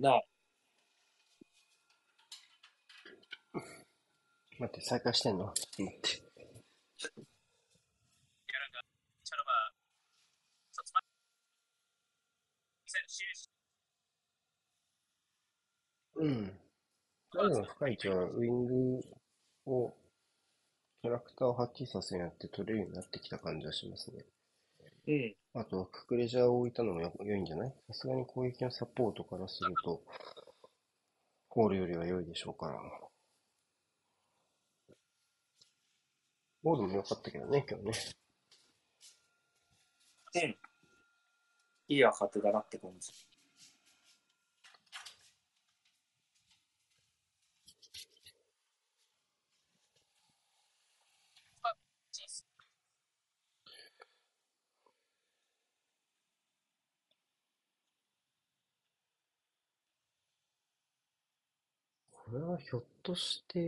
[0.00, 0.20] な
[4.58, 5.46] 待って、再開してんの？
[5.46, 5.82] 待って。
[5.82, 5.88] ギャ
[8.60, 8.84] ラが、
[9.24, 9.76] チャラバー、
[10.72, 13.48] さつま、ミサイル CH、
[16.16, 16.60] うん。
[17.32, 19.00] 最後の深い位置はウィング
[19.66, 19.99] を、
[21.02, 24.24] キャラクターをはっきりさせるようになって取れるようになってきた感じはしますね。
[25.08, 25.12] う
[25.58, 25.60] ん。
[25.60, 27.72] あとはククレジャーを置いたのもよ良いんじゃない？
[27.88, 30.02] さすがに攻撃のサポートからすると、
[31.48, 32.78] ホールよりは良いでしょうから。
[36.62, 37.84] ボールも良かったけどね、今日
[40.42, 40.58] ね。
[41.88, 43.10] いい若手だなって感じ。
[62.30, 63.58] これはひょっとして、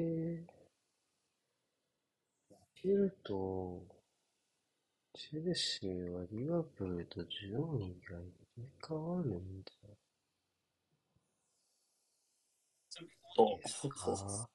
[2.85, 3.83] 見ると、
[5.15, 9.73] チェルシーはリバプールと順位が入れ替わるんじ
[13.35, 14.49] そゃないですか？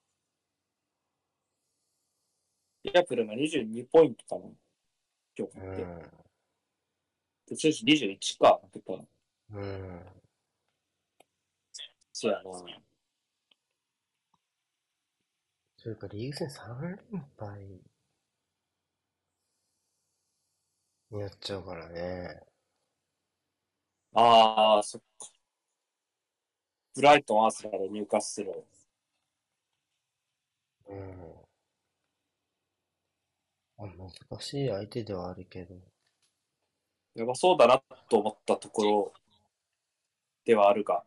[2.83, 4.49] リアプルが22ポイントかな。
[5.37, 5.83] 今日う勝って。
[5.83, 6.11] ん。
[7.47, 9.03] 途中21か、負けたら。
[9.51, 10.05] うん。
[12.13, 12.86] そうやな。
[15.87, 16.99] それからリーグ戦3連
[17.37, 17.79] 敗
[21.11, 22.41] になっちゃうからね。
[24.13, 25.31] ああ、そっか。
[26.93, 28.65] ブライトン、アーセナル、ニューカッスル。
[30.89, 31.47] うん。
[33.77, 35.73] あ難しい相手ではあるけど。
[37.15, 39.13] やばそうだなと思ったところ
[40.43, 41.05] ではあるが。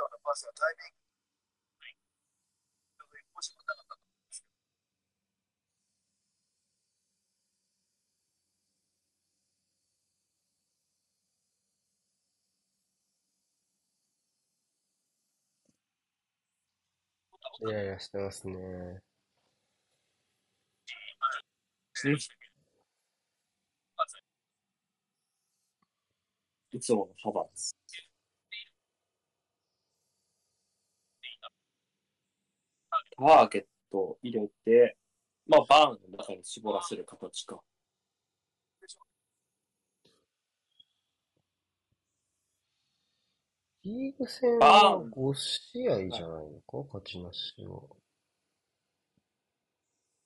[0.00, 1.00] ウェリントンのパスはタイミング。
[3.34, 3.96] もしもなかった
[17.70, 19.02] イライラしてますね。
[26.72, 27.46] いつものハバー
[33.20, 33.26] ツ。
[33.26, 34.96] ターゲットを入れて、
[35.46, 37.60] まあ、バーンの中に絞らせる形か。
[43.82, 46.84] リーグ戦あは5試合じゃないのか？
[46.86, 47.80] 勝ちなしは。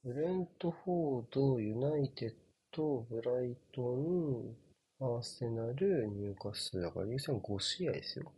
[0.03, 2.35] ブレントフォード、ユナイテッ
[2.73, 4.57] ド、ブライトン、
[5.01, 8.33] アーセナル、ニューカッスルだから、リーグ戦5試合ですよ。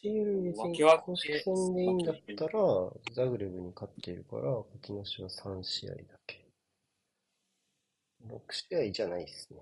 [0.00, 2.52] シール別に分け分け公式戦でいいんだったら、
[3.12, 6.46] ザグレブに勝っているから、勝ちなしは3試合だけ。
[8.24, 9.60] 6試合じゃないですね。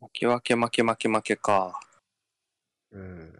[0.00, 1.80] 負け分け負け負け負けか。
[2.92, 3.38] うん。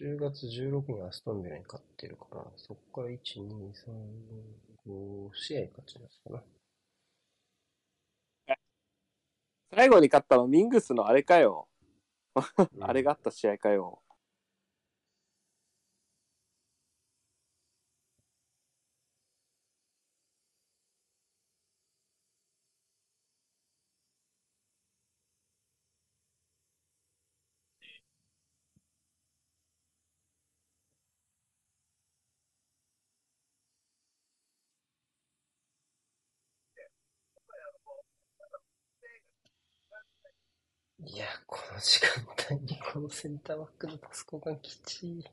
[0.00, 6.42] 10月16日にアストンビラに勝ってるから、そこから1、2、3、4、5試合勝ちますかな。
[9.74, 11.68] 最後に勝ったのミングスのあれかよ。
[12.80, 14.03] あれがあった試合かよ。
[41.06, 42.26] いや、この時間
[42.58, 45.24] 帯にこのセンターバックのパス交換きちい。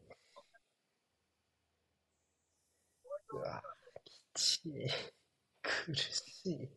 [3.33, 3.61] うわ、
[4.05, 4.87] きちい。
[5.63, 6.69] 苦しい。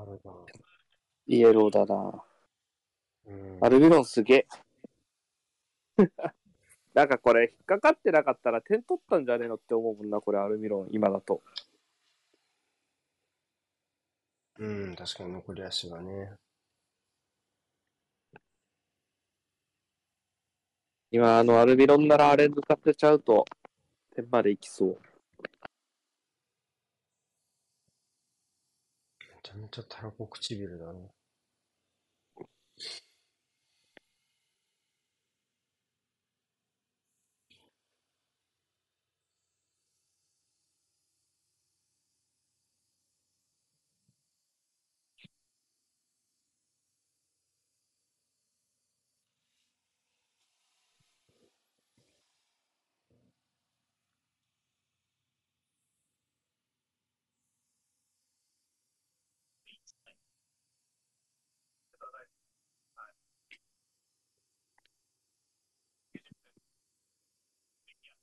[0.00, 0.32] あるな。
[1.26, 2.24] イエローだな。
[3.26, 3.58] うん。
[3.60, 4.46] アルビロンすげえ。
[6.94, 11.42] なんかこれ、引っかかってなかったら点取ったんじゃねえのって思うもんな、これ、アルミロン、今だと。
[14.58, 16.32] うん、確かに残り足がね。
[21.10, 23.44] 今、あの、アルミロンならあれ抜かせちゃうと、
[24.14, 25.09] 点までいきそう。
[29.42, 31.10] ちゃめちゃたらこ唇だね。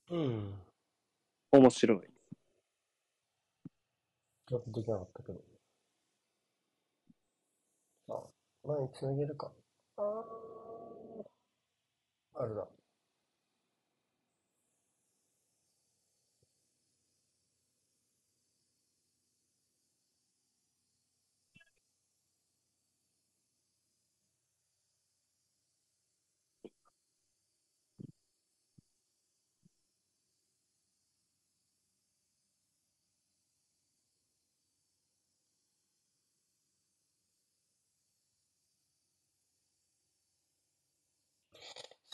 [0.09, 0.53] うん。
[1.51, 2.07] 面白い。
[4.47, 5.39] ちょっとできなかったけど。
[8.07, 8.23] さあ、
[8.63, 9.51] 何つなげるか。
[9.97, 11.27] あー。
[12.35, 12.76] あれだ。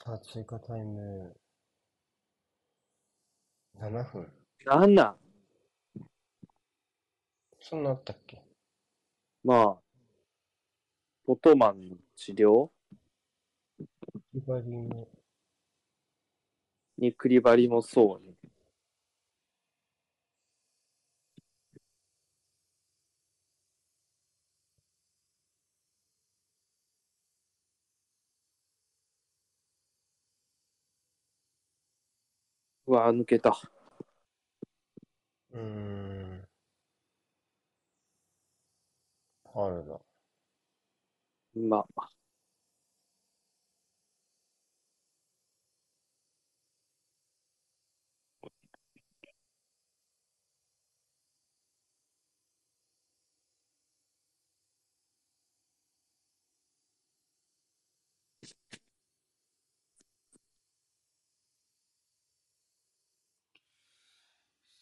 [0.06, 1.34] さあ、追加タイム。
[3.80, 4.28] 7分。
[4.66, 5.16] なんなん
[7.62, 8.42] そんなあったっけ？
[9.46, 9.82] まあ、
[11.26, 12.70] ポトマンの治療？
[14.34, 15.08] ヒバリの。
[16.98, 18.34] にクリバリもそうね。
[32.94, 33.60] うわ、抜けた。
[35.53, 36.44] うーん。
[39.56, 39.99] あれだ。
[41.56, 42.10] まあ、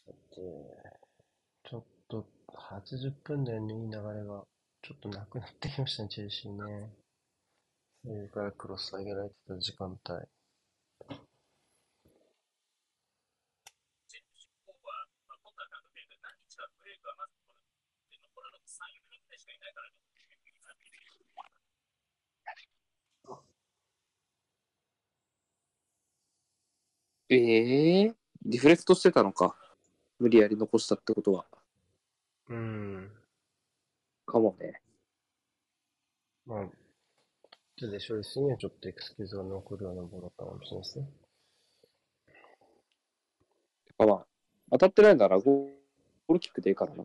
[0.06, 0.40] さて、
[1.64, 2.24] ちょっと
[2.72, 4.46] 80分台のいい流れが
[4.80, 6.88] ちょっとなくなってきましたね、チェルシーね。
[8.02, 10.00] それからクロス上げられてた時間帯。
[10.00, 10.16] チェ
[14.24, 17.60] ルシーの方は、まあ、今回監督で何日かブレイクはまずこれ
[18.16, 20.00] で残るの3、4人ぐらいしかいないからね。
[27.28, 29.56] ええリフレクトしてたのか。
[30.18, 31.46] 無理やり残したってことは。
[32.52, 33.10] うーん。
[34.26, 34.80] かもね。
[36.46, 36.70] まあ、
[37.76, 41.06] 手で処理するにはちょっとエクスキューズが残るようなものだったかもしれないですね。
[43.86, 44.26] てかまあ、
[44.72, 47.04] 当たってないならゴールキックでいいからな。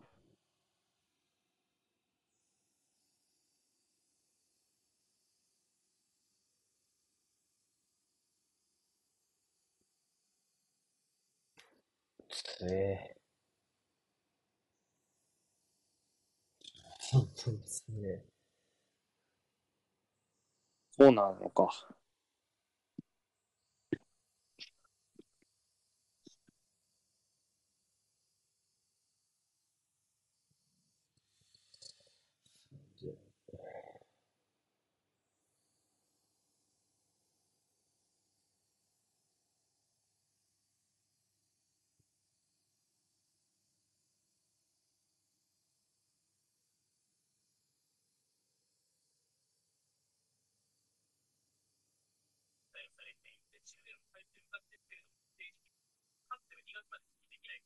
[12.30, 13.17] つえ。
[17.10, 18.22] そうですね。
[20.90, 21.88] そうなのか。
[52.98, 55.70] されていて、中年の最終になってるけれども、ステージに
[56.26, 57.62] 勝っては2月までできない。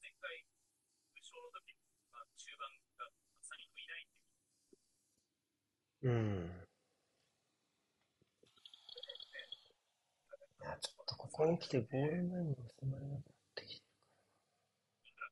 [0.00, 1.74] 前回、優勝の時
[2.12, 2.52] まあ、中盤
[2.98, 3.10] が
[3.42, 4.06] サリンもいないっ
[6.00, 6.66] ていううん。
[10.60, 13.22] いや、ちょっとここに来てゴール前に収まらなくなっ
[13.54, 15.24] てきてるか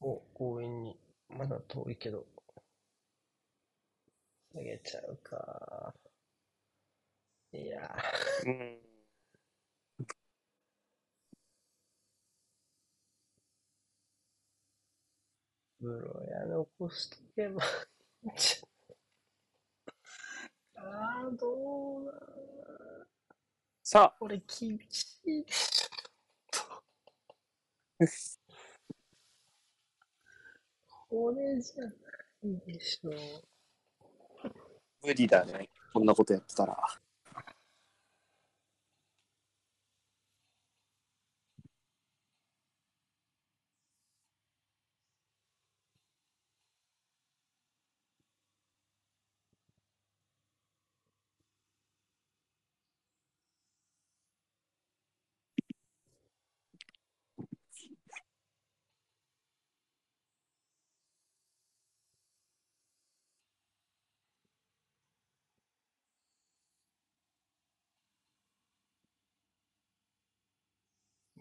[0.00, 0.08] ら。
[0.08, 0.98] お、強引に。
[1.28, 2.24] まだ遠いけど。
[4.52, 5.94] 下げちゃうか。
[7.52, 8.95] いやーうん。
[15.86, 17.66] ー、ブロや残しとけばい
[18.24, 20.86] いんじゃん。
[20.88, 22.12] あー、どうだ
[23.82, 26.82] さあ、これ厳しいでしょ。
[31.08, 31.90] これじゃな
[32.42, 33.10] いでしょ。
[35.02, 35.70] 無理だね。
[35.92, 36.76] こんなことやってたら。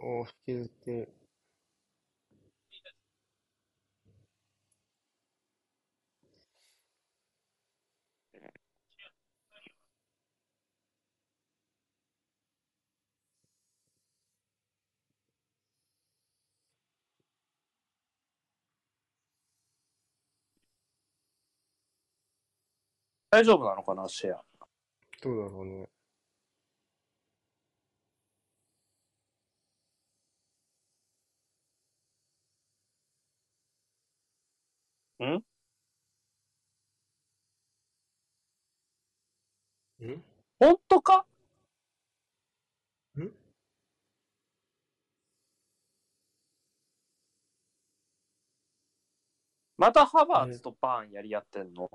[0.07, 1.13] おー、引きずってる。
[23.31, 24.43] 大丈夫なのかな、シェア。
[25.21, 25.94] どうだろうね。
[35.23, 35.25] ん？
[40.03, 40.23] ん？
[40.59, 41.25] 本当か？
[43.17, 43.31] ん？
[49.77, 51.89] またハバーツとバーンやり合ってんの？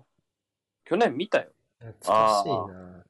[0.85, 1.51] 去年見たよ。
[1.79, 3.05] 懐かしいな。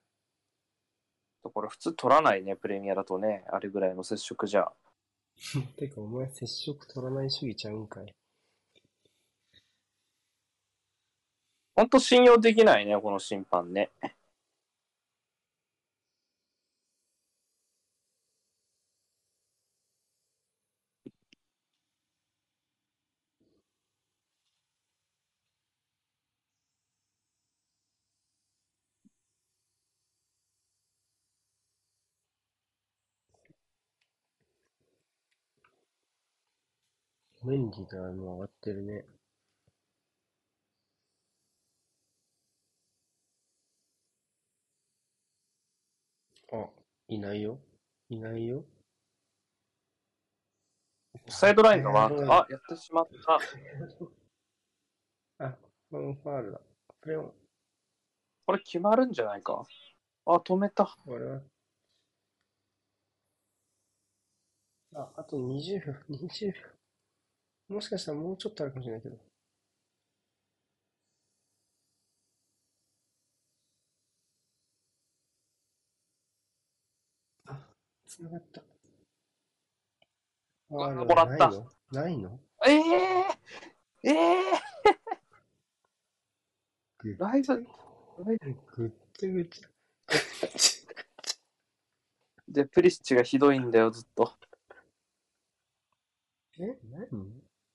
[1.42, 3.44] これ普通取らないね、プレミアだとね。
[3.50, 4.70] あれぐらいの接触じゃ。
[5.78, 8.14] てか、お前接触取らない主義ちゃうんかい。
[11.74, 13.90] ほんと信用できないね、この審判ね。
[37.42, 39.04] メンディーがもう上がってるね。
[46.52, 46.68] あ、
[47.08, 47.58] いないよ。
[48.08, 48.64] いないよ。
[51.28, 53.38] サイドラインのワーク、うんあ、やってしまった。
[55.44, 55.56] あ、
[55.90, 56.60] このファールだ。
[57.00, 57.34] プレオン。
[58.46, 59.64] これ決まるんじゃないか。
[60.26, 60.96] あ、止めた。
[61.06, 61.42] 俺は。
[64.94, 66.60] あ、あと20秒、20秒。
[67.68, 69.29] もしかしたらもうちょっとあるかもしれないけど。
[78.20, 78.60] つながった。
[80.68, 81.48] わあるもらった。
[81.48, 81.70] ないの？
[81.90, 82.38] ないの？
[82.66, 82.80] ええ
[84.04, 84.52] ええ
[86.98, 87.66] ぐライブ、
[88.76, 89.68] ぐっちゃぐちゃ。
[92.46, 94.34] で、プリシッチがひどいんだよ、ずっと。
[96.58, 96.78] え？
[96.90, 97.08] 何？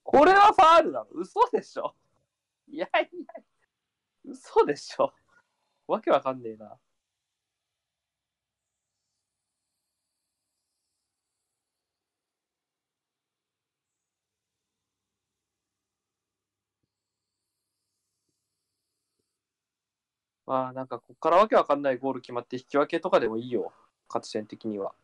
[0.04, 1.06] これはファールなの？
[1.10, 1.96] 嘘でしょ？
[2.68, 3.08] いやいや、
[4.24, 5.12] 嘘でしょ？
[5.88, 6.78] わけわかんねえな。
[20.46, 23.72] まあ、なんか、こっからわけわかんないゴール決まって引き分けとかでもいいよ。
[24.08, 24.94] 勝ち点的には。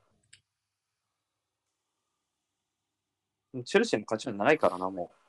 [3.64, 5.22] チェルシーの勝ちはないからな、もう。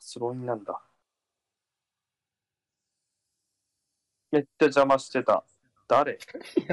[0.00, 0.80] スローインなんだ。
[4.30, 5.44] めっちゃ邪魔してた。
[5.88, 6.18] 誰？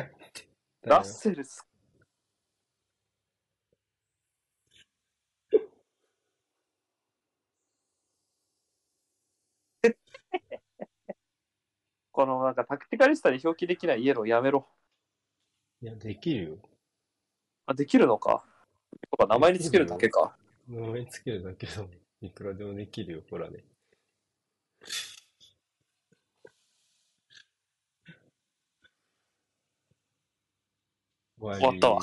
[0.84, 1.71] ラッセルス。
[12.12, 14.68] このなんかタクティカリスタに表記できないイエローやめろ。
[15.82, 16.58] いや、できるよ。
[17.66, 18.44] あ、できるのか？
[19.10, 20.36] とか名前につけるだけか。
[20.68, 21.88] 名前つけるだけでも、
[22.22, 23.64] いくらでもできるよ、ほらね。
[31.40, 32.02] 終わったわ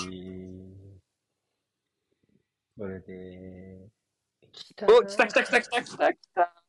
[2.77, 3.89] これで、
[4.51, 6.68] 来たお、来た来た来た来た来た来た。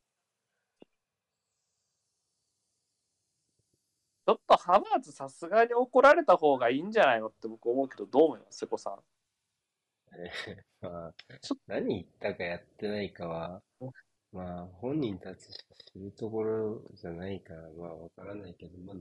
[4.30, 8.60] ょっとハバーツさすがに怒られた方がいいんじゃないのって僕思うけど、どう思います？
[8.60, 9.00] 瀬古さん。
[10.82, 13.62] まあちょ、何言ったかやってないかは、
[14.32, 18.96] まあ、本人たちしか知るところじゃないから、まあ、わからないけど、まあ、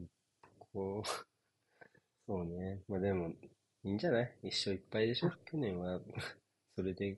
[0.73, 1.09] こう、
[2.27, 2.83] そうね。
[2.89, 3.29] まあでも、
[3.85, 4.35] いいんじゃない？
[4.43, 5.31] 一勝いっぱいでしょ？
[5.47, 6.01] 去年は、
[6.77, 7.17] それで、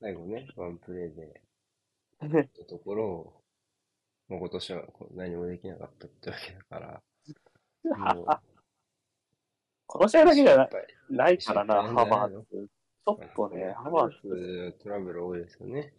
[0.00, 1.42] 最後ね、ワンプレーで、
[2.68, 3.41] ところを、
[4.28, 7.02] もう今年はこう何もできなかったってわけだから、
[8.14, 8.26] もう、
[9.86, 10.70] この試合だけじゃない
[11.10, 12.68] ないからな、失ハ敗なんじゃないのバーツ。
[13.04, 14.78] ちょっとね、ハバーツ。
[14.82, 15.92] トラブル多いですよね、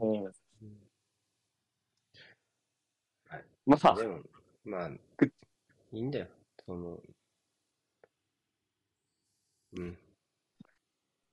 [0.00, 0.24] うん。
[0.24, 0.30] は
[3.38, 4.20] いまあ、でも、
[4.64, 6.28] まあ、いいんだよ。
[6.64, 7.00] その、
[9.74, 9.98] うん。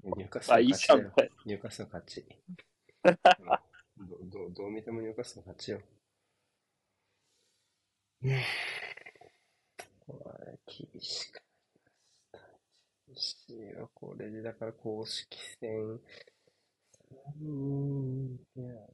[0.04, 1.32] ニューカッスルあ、いいじゃん、勝ちだよこれ。
[1.46, 2.26] ニューカッスル勝ち。
[4.00, 5.82] うんどどどう見てもニューカッスル勝ちよ。
[10.06, 11.42] これ、厳しくな
[13.08, 13.54] りました。
[13.56, 16.00] 厳しいわ、これで、だから公式戦、
[17.12, 18.90] 3人ペア、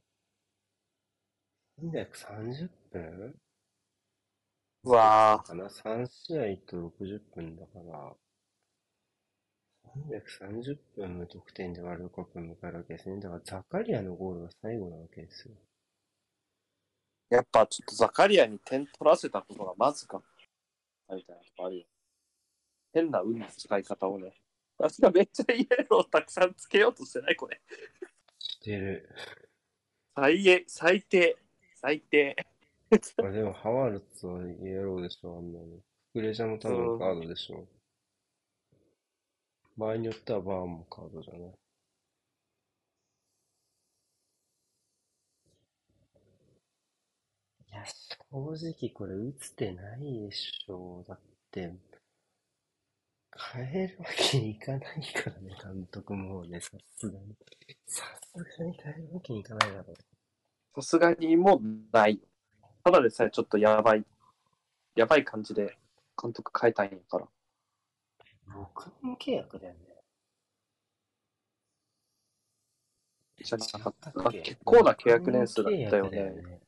[1.80, 3.34] 330分
[4.84, 8.16] うわかな ?3 試合と60分だから、
[9.84, 13.20] 330分無得点でワールドカップを迎えるわけですね。
[13.20, 15.54] だからザカリアのゴールが最後なわけですよ。
[17.28, 20.22] やっぱちょっとザカリアに点取らせたことがまずかっ
[21.08, 21.84] たみたいなとこあるよ。
[22.92, 24.32] 変な運の使い方をね。
[24.78, 27.36] 私がめっちゃイエローたくさんつけようとしてない？
[27.36, 27.60] これ。
[28.38, 29.08] してる。
[30.14, 31.36] 最悪、最低、
[31.74, 32.36] 最低。
[33.16, 35.66] これでもハワルツはイエローでしょ、あんなの。
[36.12, 37.66] クレジャーも多分カードでしょ。
[39.76, 41.54] 場合によってはバーンもカードじゃない。
[47.76, 47.84] や、
[48.30, 51.04] 正直これ打つてないでしょ。
[51.06, 51.20] だっ
[51.50, 51.74] て、
[53.52, 57.36] 変えるわけにいかないからね、監督もね、さすがに。
[57.86, 60.82] さすがに変えるわけにいかないだろう。
[60.82, 61.60] さすがにもう
[61.92, 62.20] ない。
[62.84, 64.04] ただでさえちょっとやばい、
[64.94, 65.76] やばい感じで
[66.20, 67.26] 監督変えたいんやから。
[68.48, 69.80] 6年契約だよね。
[73.42, 74.10] じゃなかった。
[74.10, 76.60] だっけ結構な契約年数だったよね。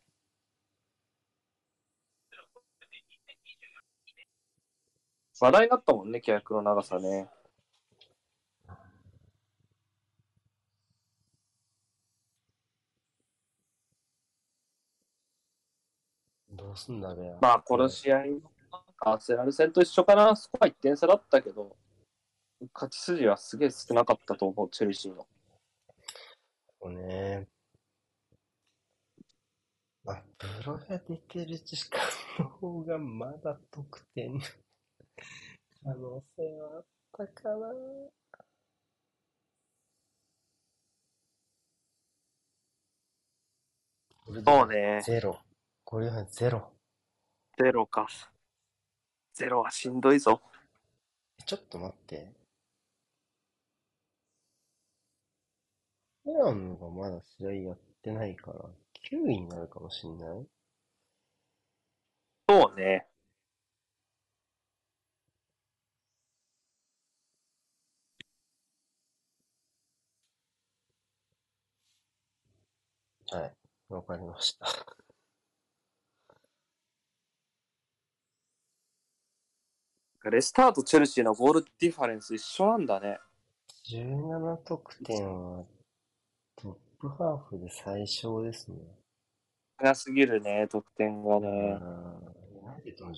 [5.40, 7.28] 話題になったもんね、契約の長さね。
[16.50, 17.38] どうすんだべや。
[17.40, 18.24] まあ、この試合、
[18.98, 20.34] アーセナル戦と一緒かな。
[20.34, 21.76] スコア1点差だったけど、
[22.74, 25.28] 勝ち筋はすげえ少なかったと思う、チェルシーの。
[26.82, 27.46] そうね。
[30.02, 32.00] まあ、プロが出てる時間
[32.40, 34.40] の方がまだ得点の
[35.82, 37.68] 可能性はあったかな。
[44.44, 45.00] そうね。
[45.04, 45.40] ゼロ。
[45.84, 46.70] これはゼロ。
[47.56, 48.06] ゼロか。
[49.32, 50.42] ゼロはしんどいぞ。
[51.40, 52.32] えちょっと待って。
[56.26, 58.60] イランがまだ試合やってないから、
[59.10, 60.46] 9位になるかもしんない？
[62.48, 63.06] そうね。
[73.30, 73.54] はい。
[73.88, 74.66] わかりました。
[80.30, 83.18] レスターとチェルシーのゴールディファレンス一緒なんだね。
[83.90, 85.64] 17得点は
[86.56, 88.76] トップハーフで最小ですね。
[89.76, 91.78] 早すぎるね、得点がね。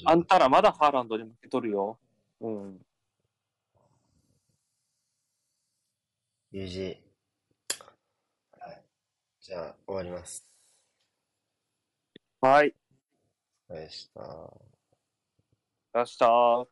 [0.05, 1.99] あんたらまだハーランドに負けとるよ。
[2.41, 2.79] うん。
[6.53, 7.10] UG。
[9.51, 9.57] はい。
[9.57, 10.47] じゃあ、終わります。
[12.41, 12.75] はい。
[13.69, 14.23] お疲れした。
[15.93, 16.69] 出した。